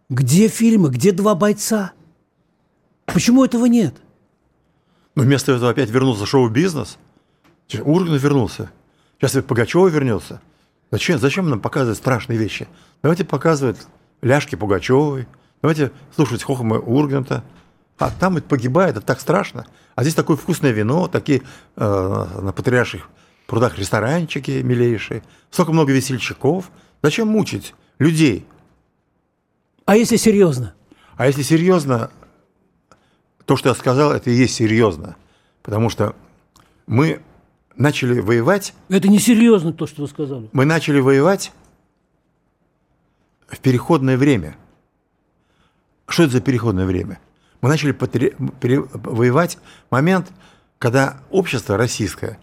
[0.10, 0.90] Где фильмы?
[0.90, 1.94] Где два бойца?
[3.14, 3.96] Почему этого нет?
[5.16, 6.98] Но вместо этого опять вернулся шоу-бизнес.
[7.84, 8.72] Урганов вернулся.
[9.18, 10.42] Сейчас и Пугачева вернется.
[10.92, 12.68] Зачем, зачем нам показывать страшные вещи?
[13.04, 13.78] Давайте показывать
[14.22, 15.28] ляжки Пугачевой.
[15.62, 17.44] Давайте слушать хохмы Урганта.
[17.98, 19.68] А там это погибает, это так страшно.
[19.96, 21.42] А здесь такое вкусное вино, такие
[21.76, 23.10] э, на потрясших
[23.46, 26.72] прудах ресторанчики милейшие, столько много весельчаков.
[27.04, 28.48] Зачем мучить людей?
[29.86, 30.76] А если серьезно?
[31.18, 32.12] А если серьезно,
[33.50, 35.16] то, что я сказал, это и есть серьезно.
[35.64, 36.16] Потому что
[36.86, 37.20] мы
[37.76, 38.76] начали воевать...
[38.90, 40.48] Это не серьезно то, что вы сказали.
[40.52, 41.52] Мы начали воевать
[43.48, 44.56] в переходное время.
[46.08, 47.20] Что это за переходное время?
[47.62, 48.36] Мы начали потре...
[48.62, 48.82] пере...
[48.94, 49.58] воевать
[49.90, 50.32] в момент,
[50.78, 52.38] когда общество российское,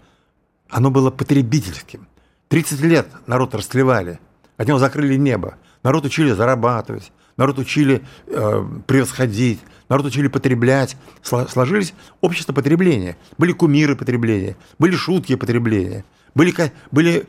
[0.67, 2.05] оно было потребительским.
[2.49, 4.19] 30 лет народ растлевали,
[4.57, 5.55] от него закрыли небо.
[5.83, 13.17] Народ учили зарабатывать, народ учили э, превосходить, народ учили потреблять, сложились общество потребления.
[13.37, 16.53] Были кумиры потребления, были шутки потребления, были,
[16.91, 17.27] были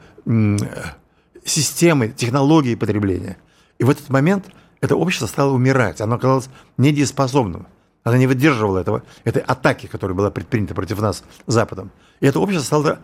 [1.45, 3.37] системы, технологии потребления.
[3.79, 4.47] И в этот момент
[4.81, 7.67] это общество стало умирать, оно оказалось недееспособным.
[8.05, 11.91] Оно не выдерживало этого, этой атаки, которая была предпринята против нас Западом.
[12.21, 13.01] И это общество стало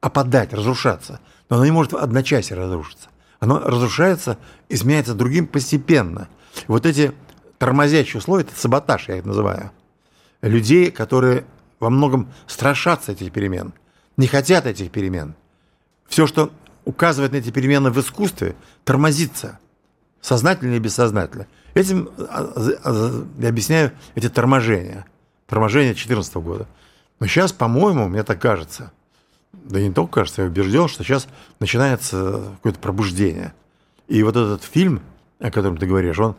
[0.00, 1.20] опадать, разрушаться.
[1.50, 3.10] Но оно не может в одночасье разрушиться.
[3.40, 6.28] Оно разрушается, изменяется другим постепенно.
[6.66, 7.12] Вот эти
[7.58, 9.70] тормозящие условия, это саботаж, я их называю.
[10.42, 11.44] Людей, которые
[11.80, 13.72] во многом страшатся этих перемен,
[14.16, 15.34] не хотят этих перемен.
[16.08, 16.50] Все, что
[16.84, 19.58] указывает на эти перемены в искусстве, тормозится,
[20.20, 21.46] сознательно или бессознательно.
[21.74, 22.52] Этим а,
[22.84, 25.06] а, я объясняю эти торможения,
[25.46, 26.66] торможения 2014 года.
[27.20, 28.92] Но сейчас, по-моему, мне так кажется,
[29.52, 31.28] да не только кажется, я убежден, что сейчас
[31.60, 33.52] начинается какое-то пробуждение.
[34.06, 35.02] И вот этот фильм,
[35.38, 36.36] о котором ты говоришь, он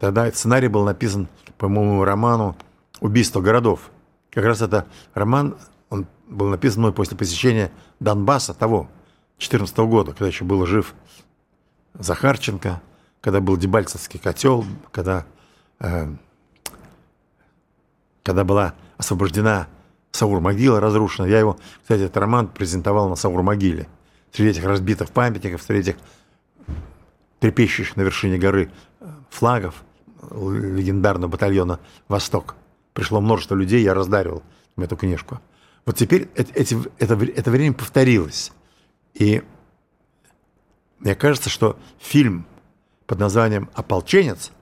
[0.00, 2.56] Тогда сценарий был написан по моему роману
[3.00, 3.90] «Убийство городов».
[4.30, 5.56] Как раз это роман,
[5.88, 8.88] он был написан мной после посещения Донбасса того,
[9.38, 10.94] 14 года, когда еще был жив
[11.94, 12.82] Захарченко,
[13.20, 15.24] когда был Дебальцевский котел, когда,
[15.80, 16.08] э,
[18.22, 19.68] когда была освобождена
[20.12, 21.26] Саур-могила разрушена.
[21.26, 23.86] Я его, кстати, этот роман презентовал на Саур-могиле.
[24.32, 26.00] Среди этих разбитых памятников, среди этих
[27.40, 28.70] трепещущих на вершине горы
[29.30, 29.84] флагов
[30.30, 32.56] легендарного батальона «Восток».
[32.92, 34.42] Пришло множество людей, я раздаривал
[34.76, 35.40] им эту книжку.
[35.86, 38.52] Вот теперь эти, это, это время повторилось.
[39.14, 39.42] И
[40.98, 42.46] мне кажется, что фильм
[43.06, 44.52] под названием «Ополченец»,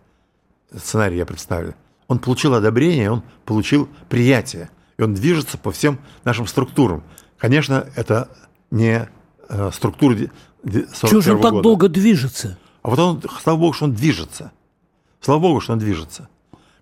[0.75, 1.75] сценарий я представлю,
[2.09, 7.03] он получил одобрение, он получил приятие, и он движется по всем нашим структурам.
[7.39, 8.29] Конечно, это
[8.71, 9.09] не
[9.49, 10.17] э, структура
[10.65, 12.59] Чего же он так долго движется?
[12.83, 14.53] А вот он, слава богу, что он движется.
[15.27, 16.29] Слава богу, что он движется.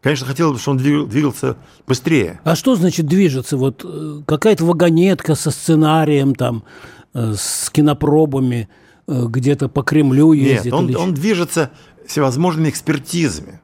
[0.02, 2.40] Конечно, хотелось бы, чтобы он двигался быстрее.
[2.44, 3.56] А что значит движется?
[3.56, 6.62] Вот э, какая-то вагонетка со сценарием, там,
[7.14, 8.68] э, с кинопробами,
[9.06, 10.66] э, где-то по Кремлю ездит?
[10.66, 10.94] Нет, он, или...
[10.94, 11.70] он движется
[12.06, 13.62] всевозможными экспертизами.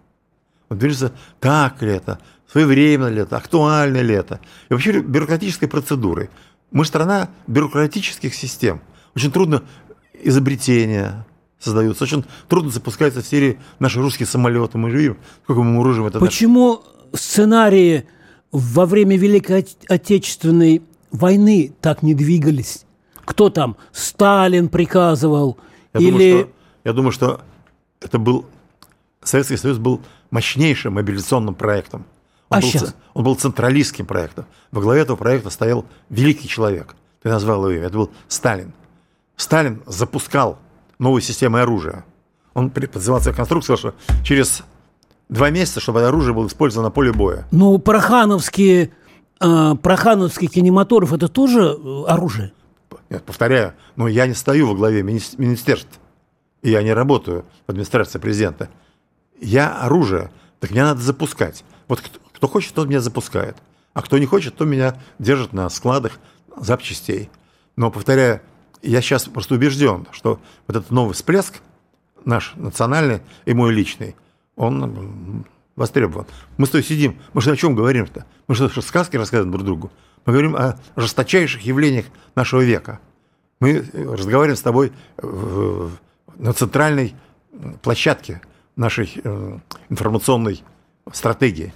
[0.71, 2.19] Он движется, так ли это,
[2.51, 4.41] своевременно ли это, актуально ли это.
[4.71, 6.31] И вообще бюрократической процедурой.
[6.71, 8.81] Мы страна бюрократических систем.
[9.15, 9.63] Очень трудно
[10.23, 11.27] изобретения,
[11.61, 12.05] создаются.
[12.05, 14.79] Очень трудно запускаются в серии наши русские самолеты.
[14.79, 16.19] Мы же видим, сколько мы вооружим это.
[16.19, 18.07] Почему сценарии
[18.51, 22.85] во время Великой Отечественной войны так не двигались?
[23.25, 23.77] Кто там?
[23.93, 25.59] Сталин приказывал?
[25.95, 26.11] Я или...
[26.11, 26.51] Думаю, что,
[26.85, 27.41] я думаю, что
[28.01, 28.47] это был...
[29.23, 32.07] Советский Союз был мощнейшим мобилизационным проектом.
[32.49, 34.47] Он, А был, ц- он был централистским проектом.
[34.73, 36.97] Во главе этого проекта стоял великий человек.
[37.23, 37.87] Ты назвал его имя.
[37.87, 38.73] Это был Сталин.
[39.37, 40.59] Сталин запускал
[41.01, 42.05] новую систему оружия.
[42.55, 44.63] Он при- подзывал себя конструкцию, сказал, что через
[45.29, 47.47] два месяца, чтобы это оружие было использовано на поле боя.
[47.51, 48.91] Ну, прохановские,
[49.41, 52.53] э, прохановский кинематограф– это тоже э, оружие?
[53.09, 55.99] Нет, повторяю, но я не стою во главе мини- министерств,
[56.63, 58.69] и я не работаю в администрации президента.
[59.41, 61.65] Я оружие, так мне надо запускать.
[61.89, 63.57] Вот кто, кто хочет, тот меня запускает.
[63.95, 66.13] А кто не хочет, то меня держит на складах
[66.57, 67.31] запчастей.
[67.77, 68.41] Но, повторяю,
[68.83, 71.61] я сейчас просто убежден, что вот этот новый всплеск,
[72.25, 74.17] наш национальный и мой личный,
[74.57, 75.45] он
[75.77, 76.27] востребован.
[76.59, 78.27] Мы с тобой сидим, мы же о чем говорим-то?
[78.49, 79.91] Мы что, сказки рассказываем друг другу?
[80.27, 83.01] Мы говорим о жесточайших явлениях нашего века.
[83.61, 84.93] Мы э, разговариваем с тобой
[86.37, 87.15] на центральной
[87.83, 88.41] площадке
[88.77, 90.63] нашей э, информационной
[91.13, 91.73] стратегии.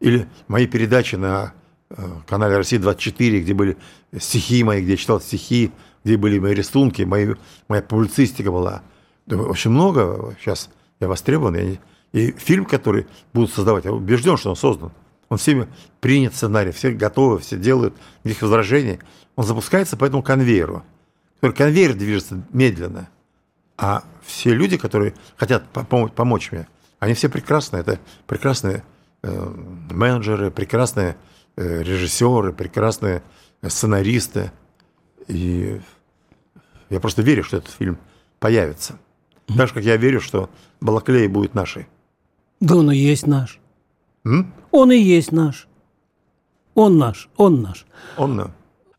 [0.00, 1.52] Или мои передачи на
[1.90, 1.96] э,
[2.26, 3.76] канале «Россия-24», где были
[4.18, 5.72] стихи мои, где я читал стихи,
[6.06, 7.34] где были мои рисунки, мои,
[7.66, 8.82] моя публицистика была.
[9.26, 11.56] Да, Очень много сейчас я востребован.
[11.56, 11.78] Я
[12.12, 14.92] И фильм, который будут создавать, я убежден, что он создан.
[15.28, 15.66] Он всеми
[16.00, 17.92] принят сценарий, все готовы, все делают,
[18.22, 19.00] никаких возражений.
[19.34, 20.84] Он запускается по этому конвейеру.
[21.40, 23.08] Только конвейер движется медленно.
[23.76, 26.68] А все люди, которые хотят по- помо- помочь мне,
[27.00, 27.80] они все прекрасные.
[27.80, 28.84] Это прекрасные
[29.24, 29.54] э,
[29.90, 31.16] менеджеры, прекрасные
[31.56, 33.24] э, режиссеры, прекрасные
[33.66, 34.52] сценаристы.
[35.26, 35.80] И
[36.90, 37.98] я просто верю, что этот фильм
[38.38, 38.98] появится.
[39.56, 41.86] Так же, как я верю, что Балаклея будет нашей.
[42.60, 43.60] Да он и есть наш.
[44.24, 44.52] М?
[44.70, 45.68] Он и есть наш.
[46.74, 47.86] Он наш, он наш.
[48.16, 48.46] Он, э,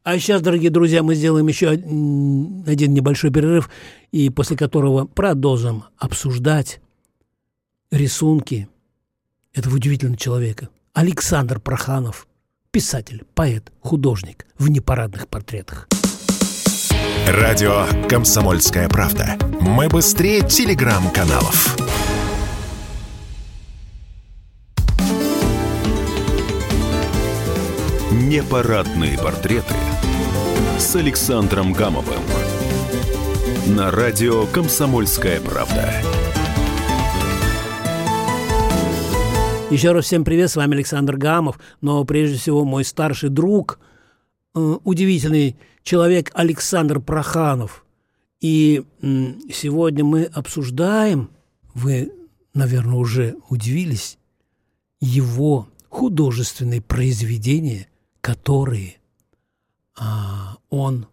[0.04, 3.70] А сейчас, дорогие друзья, мы сделаем еще один небольшой перерыв,
[4.12, 6.80] и после которого продолжим обсуждать
[7.92, 8.68] рисунки
[9.54, 10.70] этого удивительного человека.
[10.94, 12.28] Александр Проханов,
[12.72, 15.88] писатель, поэт, художник в непарадных портретах.
[17.26, 19.38] Радио «Комсомольская правда».
[19.62, 21.76] Мы быстрее телеграм-каналов.
[28.12, 29.74] Непарадные портреты
[30.78, 32.22] с Александром Гамовым
[33.68, 35.94] на радио «Комсомольская правда».
[39.70, 43.80] Еще раз всем привет, с вами Александр Гамов, но прежде всего мой старший друг,
[44.56, 47.86] э, удивительный человек Александр Проханов.
[48.42, 51.32] И сегодня мы обсуждаем,
[51.74, 52.12] вы,
[52.54, 54.18] наверное, уже удивились,
[55.00, 57.88] его художественные произведения,
[58.20, 58.98] которые
[59.98, 61.08] а, он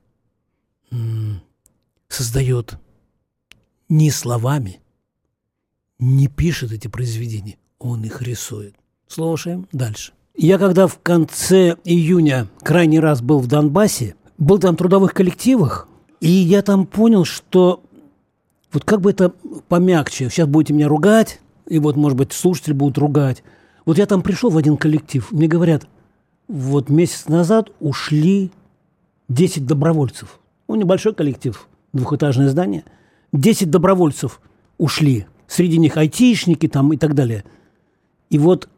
[2.09, 2.77] создает
[3.89, 4.81] не словами,
[6.01, 8.75] не пишет эти произведения, он их рисует.
[9.07, 10.15] Слушаем дальше.
[10.37, 15.89] Я когда в конце июня крайний раз был в Донбассе, был там в трудовых коллективах,
[16.21, 17.83] и я там понял, что
[18.73, 19.31] вот как бы это
[19.69, 23.43] помягче, сейчас будете меня ругать, и вот, может быть, слушатели будут ругать.
[23.87, 25.87] Вот я там пришел в один коллектив, мне говорят,
[26.49, 28.51] вот месяц назад ушли
[29.29, 30.41] 10 добровольцев.
[30.69, 32.85] Ну, небольшой коллектив, двухэтажное здание.
[33.33, 34.41] 10 добровольцев
[34.79, 35.27] ушли.
[35.47, 37.45] Среди них айтишники там и так далее.
[38.31, 38.69] И вот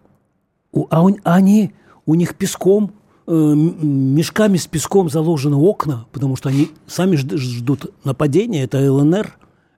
[0.90, 1.72] а он- они,
[2.04, 2.92] у них песком,
[3.26, 8.62] мешками с песком заложены окна, потому что они сами жд- ждут нападения.
[8.62, 9.36] Это ЛНР,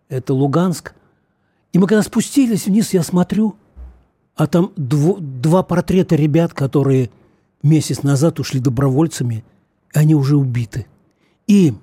[0.09, 0.95] это Луганск.
[1.73, 3.57] И мы когда спустились вниз, я смотрю,
[4.37, 7.11] а там дво- два портрета ребят, которые
[7.63, 9.45] месяц назад ушли добровольцами,
[9.95, 10.87] и они уже убиты.
[11.47, 11.75] И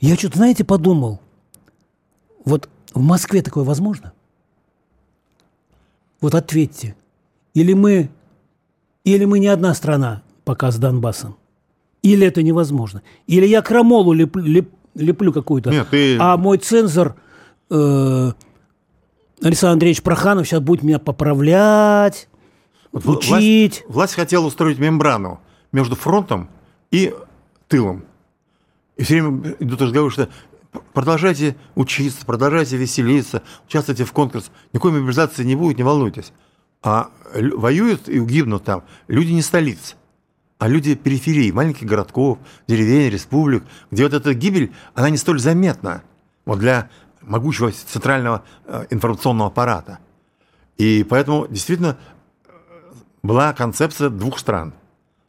[0.00, 1.20] я что-то, знаете, подумал,
[2.44, 4.12] вот в Москве такое возможно?
[6.20, 6.96] Вот ответьте.
[7.54, 8.10] Или мы,
[9.04, 11.36] или мы не одна страна пока с Донбассом?
[12.02, 13.02] Или это невозможно?
[13.28, 17.14] Или я крамолу леп- леп- леплю какую-то, Нет, ты- а мой цензор
[17.70, 18.32] э,
[19.40, 22.28] Александр Андреевич Проханов сейчас будет меня поправлять,
[22.90, 23.30] Вот учить.
[23.30, 25.38] Власть, власть хотела устроить мембрану
[25.70, 26.48] между фронтом
[26.90, 27.14] и
[27.68, 28.02] тылом.
[28.96, 30.28] И все время идут разговоры, что
[30.92, 34.50] продолжайте учиться, продолжайте веселиться, участвуйте в конкурсе.
[34.72, 36.32] Никакой мобилизации не будет, не волнуйтесь.
[36.82, 39.94] А воюют и гибнут там люди не столиц,
[40.60, 42.38] а люди периферии, маленьких городков,
[42.68, 46.02] деревень, республик, где вот эта гибель, она не столь заметна
[46.44, 46.90] вот для
[47.22, 50.00] могучего центрального э, информационного аппарата.
[50.76, 51.96] И поэтому действительно
[53.22, 54.74] была концепция двух стран.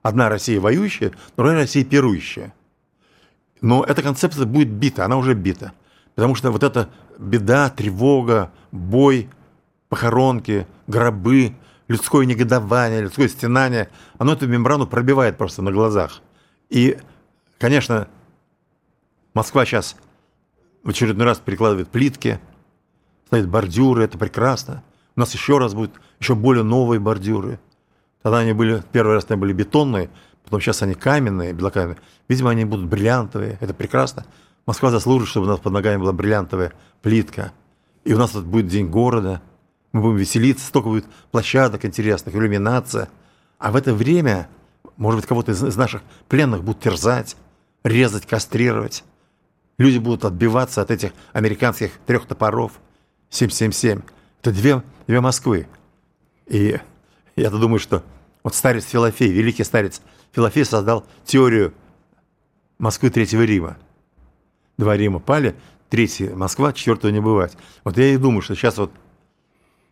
[0.02, 2.54] Одна Россия воюющая, другая Россия пирующая.
[3.62, 5.72] Но эта концепция будет бита, она уже бита.
[6.14, 9.30] Потому что вот эта беда, тревога, бой,
[9.88, 11.56] похоронки, гробы,
[11.92, 16.22] людское негодование, людское стенание, оно эту мембрану пробивает просто на глазах.
[16.70, 16.98] И,
[17.60, 18.08] конечно,
[19.34, 19.96] Москва сейчас
[20.84, 22.40] в очередной раз перекладывает плитки,
[23.28, 24.84] ставит бордюры, это прекрасно.
[25.16, 27.60] У нас еще раз будут еще более новые бордюры.
[28.22, 30.10] Тогда они были, первый раз они были бетонные,
[30.44, 31.98] потом сейчас они каменные, белокаменные.
[32.28, 34.26] Видимо, они будут бриллиантовые, это прекрасно.
[34.66, 37.52] Москва заслужит, чтобы у нас под ногами была бриллиантовая плитка.
[38.04, 39.42] И у нас тут будет день города,
[39.92, 43.10] мы будем веселиться, столько будет площадок интересных, иллюминация.
[43.58, 44.50] А в это время,
[44.98, 47.36] может быть, кого-то из, наших пленных будут терзать,
[47.84, 49.04] резать, кастрировать.
[49.78, 52.74] Люди будут отбиваться от этих американских трех топоров
[53.30, 54.02] 777.
[54.42, 55.68] Это две, две Москвы.
[56.48, 56.80] И
[57.36, 58.04] я-то думаю, что
[58.44, 61.74] вот старец Филофей, великий старец Филофей создал теорию
[62.78, 63.78] Москвы Третьего Рима.
[64.78, 65.56] Два Рима пали,
[65.90, 67.56] третий Москва, четвертого не бывать.
[67.84, 68.92] Вот я и думаю, что сейчас вот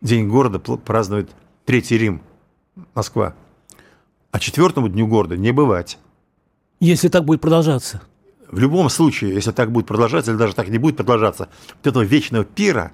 [0.02, 1.30] День города празднует
[1.66, 2.22] Третий Рим,
[2.95, 3.36] Москва.
[4.32, 5.97] А четвертому Дню города не бывать.
[6.80, 8.02] Если так будет продолжаться.
[8.50, 12.04] В любом случае, если так будет продолжаться, или даже так не будет продолжаться, вот этого
[12.04, 12.93] вечного пира,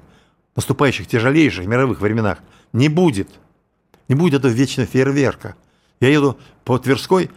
[0.55, 2.39] наступающих тяжелейших мировых временах,
[2.73, 3.29] не будет.
[4.07, 5.55] Не будет этого вечного фейерверка.
[5.99, 7.29] Я еду по Тверской,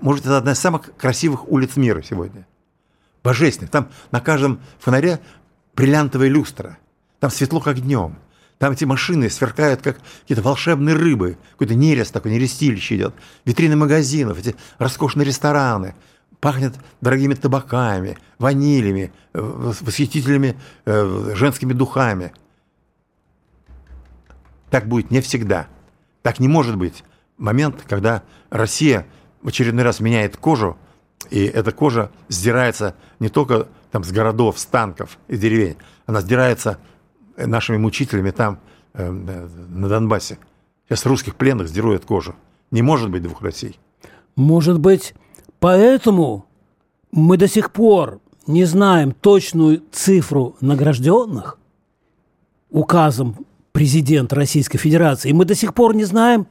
[0.00, 2.46] может, это одна из самых красивых улиц мира сегодня.
[3.24, 3.70] Божественных.
[3.70, 5.20] Там на каждом фонаре
[5.74, 6.78] бриллиантовая люстра.
[7.18, 8.16] Там светло, как днем.
[8.58, 11.36] Там эти машины сверкают, как какие-то волшебные рыбы.
[11.52, 13.14] Какой-то нерест такой, нерестилище идет.
[13.44, 15.94] Витрины магазинов, эти роскошные рестораны.
[16.40, 22.32] Пахнет дорогими табаками, ванилями, э, восхитительными э, женскими духами.
[24.70, 25.68] Так будет не всегда.
[26.22, 27.04] Так не может быть.
[27.36, 29.06] Момент, когда Россия
[29.42, 30.78] в очередной раз меняет кожу,
[31.30, 35.76] и эта кожа сдирается не только там, с городов, с танков и деревень,
[36.06, 36.78] она сдирается
[37.36, 38.60] нашими мучителями там,
[38.94, 40.38] э, на Донбассе.
[40.88, 42.34] Сейчас русских пленных сдируют кожу.
[42.70, 43.78] Не может быть двух Россий.
[44.36, 45.14] Может быть,
[45.60, 46.46] поэтому
[47.10, 51.58] мы до сих пор не знаем точную цифру награжденных
[52.70, 55.30] указом президента Российской Федерации.
[55.30, 56.46] И мы до сих пор не знаем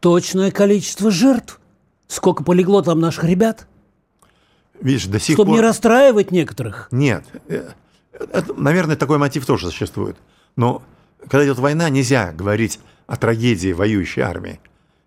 [0.00, 1.60] точное количество жертв.
[2.08, 3.66] Сколько полегло там наших ребят?
[4.80, 5.56] Видишь, до сих Чтобы пор...
[5.56, 6.88] не расстраивать некоторых.
[6.90, 7.24] Нет.
[8.12, 10.16] Это, наверное, такой мотив тоже существует.
[10.56, 10.82] Но
[11.28, 14.60] когда идет война, нельзя говорить о трагедии воюющей армии.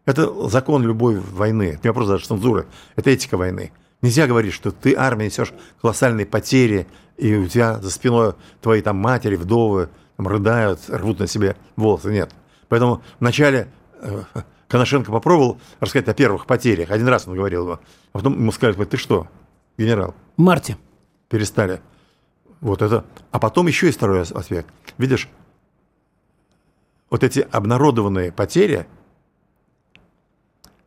[0.05, 1.73] Это закон любой войны.
[1.73, 2.67] Это не вопрос даже цензуры.
[2.95, 3.71] Это этика войны.
[4.01, 6.87] Нельзя говорить, что ты армия несешь колоссальные потери,
[7.17, 12.11] и у тебя за спиной твои там матери, вдовы там, рыдают, рвут на себе волосы.
[12.11, 12.31] Нет.
[12.69, 13.67] Поэтому вначале
[13.99, 14.23] э,
[14.67, 16.91] Коношенко попробовал рассказать о первых потерях.
[16.91, 17.79] Один раз он говорил его.
[18.13, 19.27] А потом ему сказали, ты что,
[19.77, 20.13] генерал?
[20.37, 20.77] Марте.
[21.29, 21.81] Перестали.
[22.65, 23.05] Вот это.
[23.29, 24.73] А потом еще есть второй аспект.
[24.97, 25.29] Видишь,
[27.11, 28.87] вот эти обнародованные потери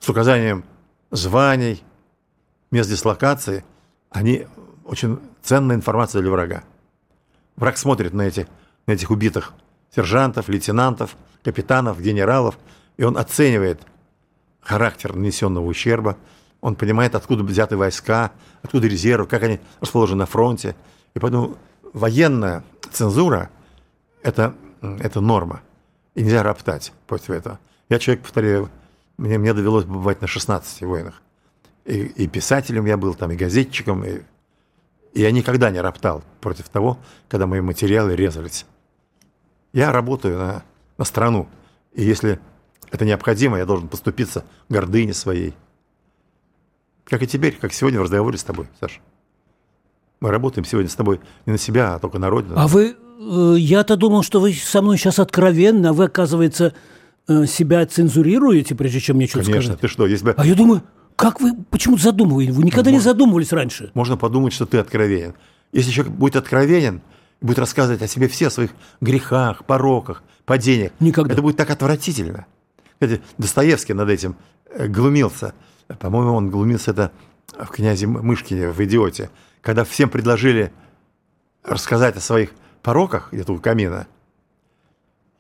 [0.01, 0.65] с указанием
[1.13, 1.85] званий,
[2.73, 3.65] мест дислокации,
[4.11, 4.49] они
[4.85, 6.65] очень ценная информация для врага.
[7.55, 8.49] Враг смотрит на, эти,
[8.89, 9.55] на этих убитых
[9.95, 12.59] сержантов, лейтенантов, капитанов, генералов,
[12.97, 13.83] и он оценивает
[14.63, 16.17] характер нанесенного ущерба,
[16.61, 20.75] он понимает, откуда взяты войска, откуда резервы, как они расположены на фронте.
[21.15, 21.57] И поэтому
[21.93, 23.51] военная цензура
[24.23, 25.63] это,– это норма.
[26.15, 27.59] И нельзя роптать против этого.
[27.89, 28.71] Я человек, повторяю,
[29.17, 31.23] мне, мне довелось бывать на 16 войнах.
[31.85, 34.23] И, и писателем я был там, и газетчиком, и,
[35.13, 38.67] и я никогда не роптал против того, когда мои материалы резались.
[39.73, 40.63] Я работаю на,
[40.97, 41.49] на страну,
[41.93, 42.39] и если
[42.91, 45.55] это необходимо, я должен поступиться гордыне своей.
[47.05, 49.01] Как и теперь, как сегодня в разговоре с тобой, Саша.
[50.21, 52.55] Мы работаем сегодня с тобой не на себя, а только на Родину.
[52.57, 56.75] А вы, э, я-то думал, что вы со мной сейчас откровенно, вы, оказывается,
[57.29, 59.81] э, себя цензурируете, прежде чем мне что-то Конечно, сказать.
[59.81, 60.35] ты что, если бы...
[60.37, 60.83] А я думаю,
[61.15, 62.55] как вы почему-то задумываетесь?
[62.55, 63.91] Вы никогда не задумывались раньше.
[63.95, 65.35] Можно подумать, что ты откровенен.
[65.73, 67.01] Если человек будет откровенен,
[67.41, 71.33] будет рассказывать о себе все, о своих грехах, пороках, падениях, Никогда.
[71.33, 72.47] это будет так отвратительно.
[72.99, 74.37] Кстати, Достоевский над этим
[74.71, 75.55] э, глумился.
[76.01, 77.13] По-моему, он глумился это
[77.57, 79.31] в «Князе Мышкине», в «Идиоте»
[79.63, 80.73] когда всем предложили
[81.63, 82.51] рассказать о своих
[82.83, 84.07] пороках где-то камина,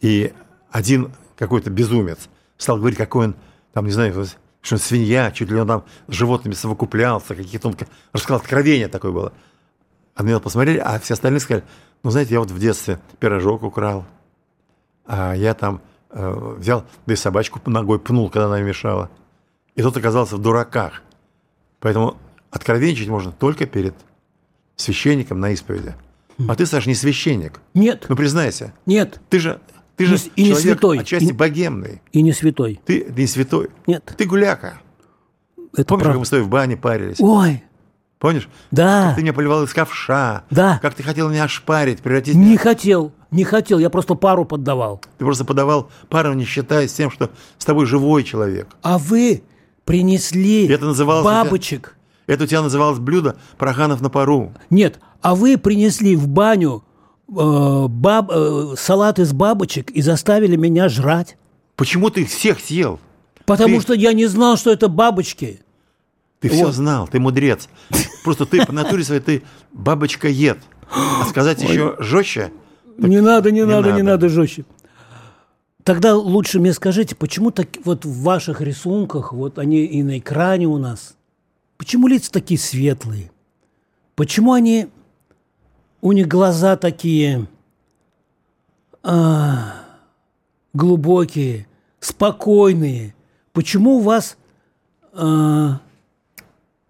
[0.01, 0.33] и
[0.71, 3.37] один какой-то безумец стал говорить, какой он,
[3.73, 4.27] там, не знаю,
[4.61, 7.77] что он свинья, чуть ли он там с животными совокуплялся, какие-то он
[8.13, 9.33] рассказал откровение такое было.
[10.15, 11.65] А на него посмотрели, а все остальные сказали,
[12.03, 14.05] ну, знаете, я вот в детстве пирожок украл,
[15.07, 19.11] а я там э, взял, да и собачку ногой пнул, когда она мешала.
[19.75, 21.03] И тот оказался в дураках.
[21.81, 22.17] Поэтому
[22.51, 23.95] откровенничать можно только перед
[24.79, 25.95] священником на исповеди.
[26.49, 27.61] А ты, Саш, не священник.
[27.75, 28.73] Нет, Ну, признайся.
[28.87, 29.21] нет.
[29.29, 29.61] Ты же
[29.97, 30.99] Ты же и не человек святой.
[31.01, 32.01] отчасти И- богемный.
[32.13, 32.81] И не святой.
[32.87, 33.71] Ты, не святой.
[33.89, 34.15] Нет.
[34.17, 34.81] Ты гуляка.
[35.77, 36.19] Это Помнишь, как правда.
[36.21, 37.17] мы с тобой в бане парились?
[37.21, 37.63] Ой,
[38.21, 38.49] Помнишь?
[38.71, 39.09] да.
[39.09, 40.45] Как ты меня поливал из ковша.
[40.51, 40.79] Да.
[40.81, 45.03] Как ты хотел меня ошпарить, превратить Не хотел, не хотел, я просто пару поддавал.
[45.19, 48.69] Ты просто подавал пару, не считаясь тем, что с тобой живой человек.
[48.83, 49.43] А вы
[49.85, 51.97] принесли Это называлось бабочек.
[52.29, 54.53] Это у тебя называлось блюдо «Проганов на пару».
[54.71, 56.85] Нет, а вы принесли в баню
[57.29, 61.37] э, баб, э, салат из бабочек и заставили меня жрать.
[61.75, 63.01] Почему ты их всех съел?
[63.47, 65.63] Потому Ты- что я не знал, что это бабочки.
[66.41, 66.75] Ты все Вот.
[66.75, 67.69] знал, ты мудрец.
[68.23, 70.59] Просто ты по натуре своей, ты бабочка ед.
[70.95, 72.53] А сказать еще жестче,
[72.99, 74.65] не надо, не, не надо, не надо жестче.
[75.83, 80.67] Тогда лучше мне скажите, почему так вот в ваших рисунках, вот они и на экране
[80.67, 81.15] у нас,
[81.79, 83.31] почему лица такие светлые?
[84.15, 84.89] Почему они,
[86.03, 87.49] у них глаза такие
[89.03, 89.85] а,
[90.75, 91.67] глубокие,
[92.01, 93.15] спокойные?
[93.53, 94.37] Почему у вас,
[95.13, 95.81] а,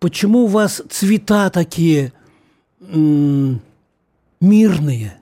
[0.01, 2.13] почему у вас цвета такие
[2.81, 3.61] м,
[4.41, 5.21] мирные?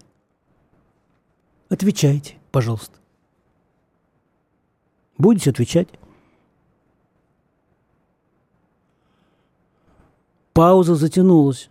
[1.69, 2.97] Отвечайте, пожалуйста.
[5.19, 5.89] Будете отвечать?
[10.57, 11.69] Пауза затянулась.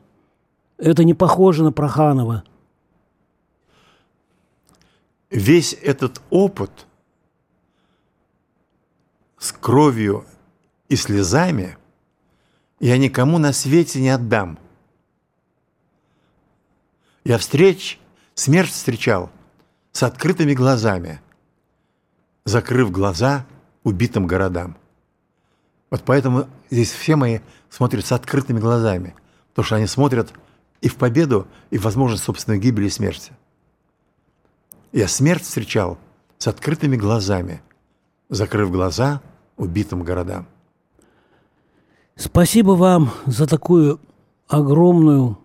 [0.77, 2.43] Это не похоже на Проханова.
[5.31, 6.85] весь этот опыт
[9.39, 10.23] с кровью
[10.87, 11.77] и слезами
[12.79, 14.59] я никому на свете не отдам.
[17.23, 17.99] Я встреч,
[18.35, 19.31] смерть встречал
[19.93, 21.21] с открытыми глазами,
[22.43, 23.47] закрыв глаза
[23.83, 24.77] убитым городам.
[25.89, 27.39] Вот поэтому здесь все мои
[27.75, 29.15] смотрят с открытыми глазами,
[29.49, 30.31] потому что они смотрят
[30.79, 33.33] и в победу, и в возможность собственной гибели и смерти.
[34.93, 35.97] Я смерть встречал
[36.37, 37.61] с открытыми глазами,
[38.29, 39.21] закрыв глаза
[39.57, 40.47] убитым городам.
[42.15, 43.99] Спасибо вам за такую
[44.47, 45.37] огромную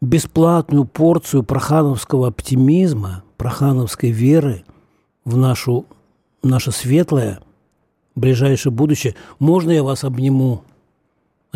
[0.00, 4.64] бесплатную порцию прохановского оптимизма, прохановской веры
[5.24, 5.86] в нашу,
[6.42, 7.38] наше светлое
[8.16, 9.14] ближайшее будущее.
[9.38, 10.64] Можно я вас обниму,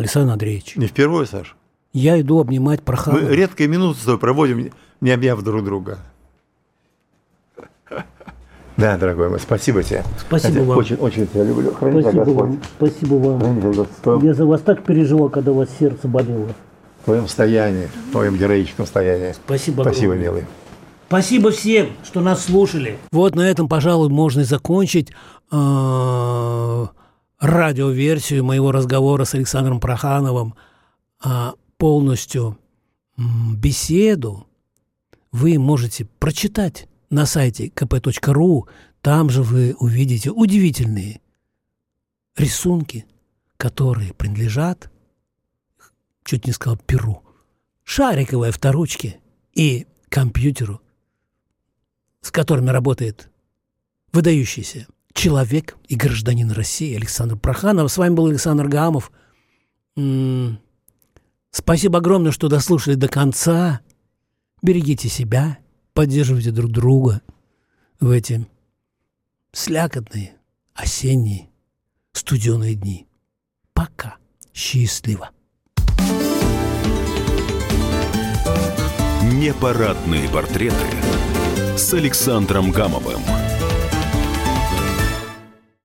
[0.01, 0.75] Александр Андреевич?
[0.75, 1.55] Не впервые, Саш.
[1.93, 3.29] Я иду обнимать Мы Проханова.
[3.29, 4.71] редкие минуты с тобой проводим,
[5.01, 5.99] не обняв друг друга.
[8.77, 10.03] Да, дорогой мой, спасибо тебе.
[10.19, 10.77] Спасибо вам.
[10.77, 11.71] Очень, очень тебя люблю.
[11.73, 12.41] Храни Спасибо Господь.
[12.49, 12.61] вам.
[12.77, 13.39] Спасибо вам.
[13.39, 14.23] Храни Господь.
[14.23, 16.47] Я за вас так переживал, когда у вас сердце болело.
[17.01, 19.33] в твоем состоянии, в твоем героическом состоянии.
[19.33, 20.23] Спасибо Спасибо, огромное.
[20.23, 20.45] милый.
[21.07, 22.97] Спасибо всем, что нас слушали.
[23.11, 25.11] Вот на этом, пожалуй, можно и закончить
[25.51, 26.85] э,
[27.41, 30.55] радиоверсию моего разговора с Александром Прохановым.
[31.19, 32.57] А полностью
[33.17, 34.47] беседу
[35.31, 38.69] вы можете прочитать на сайте kp.ru.
[39.01, 41.19] Там же вы увидите удивительные
[42.37, 43.05] рисунки,
[43.57, 44.91] которые принадлежат,
[46.23, 47.23] чуть не сказал, перу,
[47.83, 49.19] шариковой авторучке
[49.53, 50.81] и компьютеру,
[52.21, 53.31] с которыми работает
[54.13, 54.87] выдающийся
[55.21, 57.91] человек и гражданин России Александр Проханов.
[57.91, 59.11] С вами был Александр Гамов.
[59.95, 60.59] М,
[61.51, 63.81] Спасибо огромное, что дослушали до конца.
[64.63, 65.59] Берегите себя,
[65.93, 67.21] поддерживайте друг друга
[67.99, 68.47] в эти
[69.51, 70.33] слякотные
[70.73, 71.49] осенние
[72.13, 73.05] студеные дни.
[73.73, 74.15] Пока.
[74.53, 75.29] Счастливо.
[79.33, 80.75] Непарадные портреты
[81.77, 83.21] с Александром Гамовым.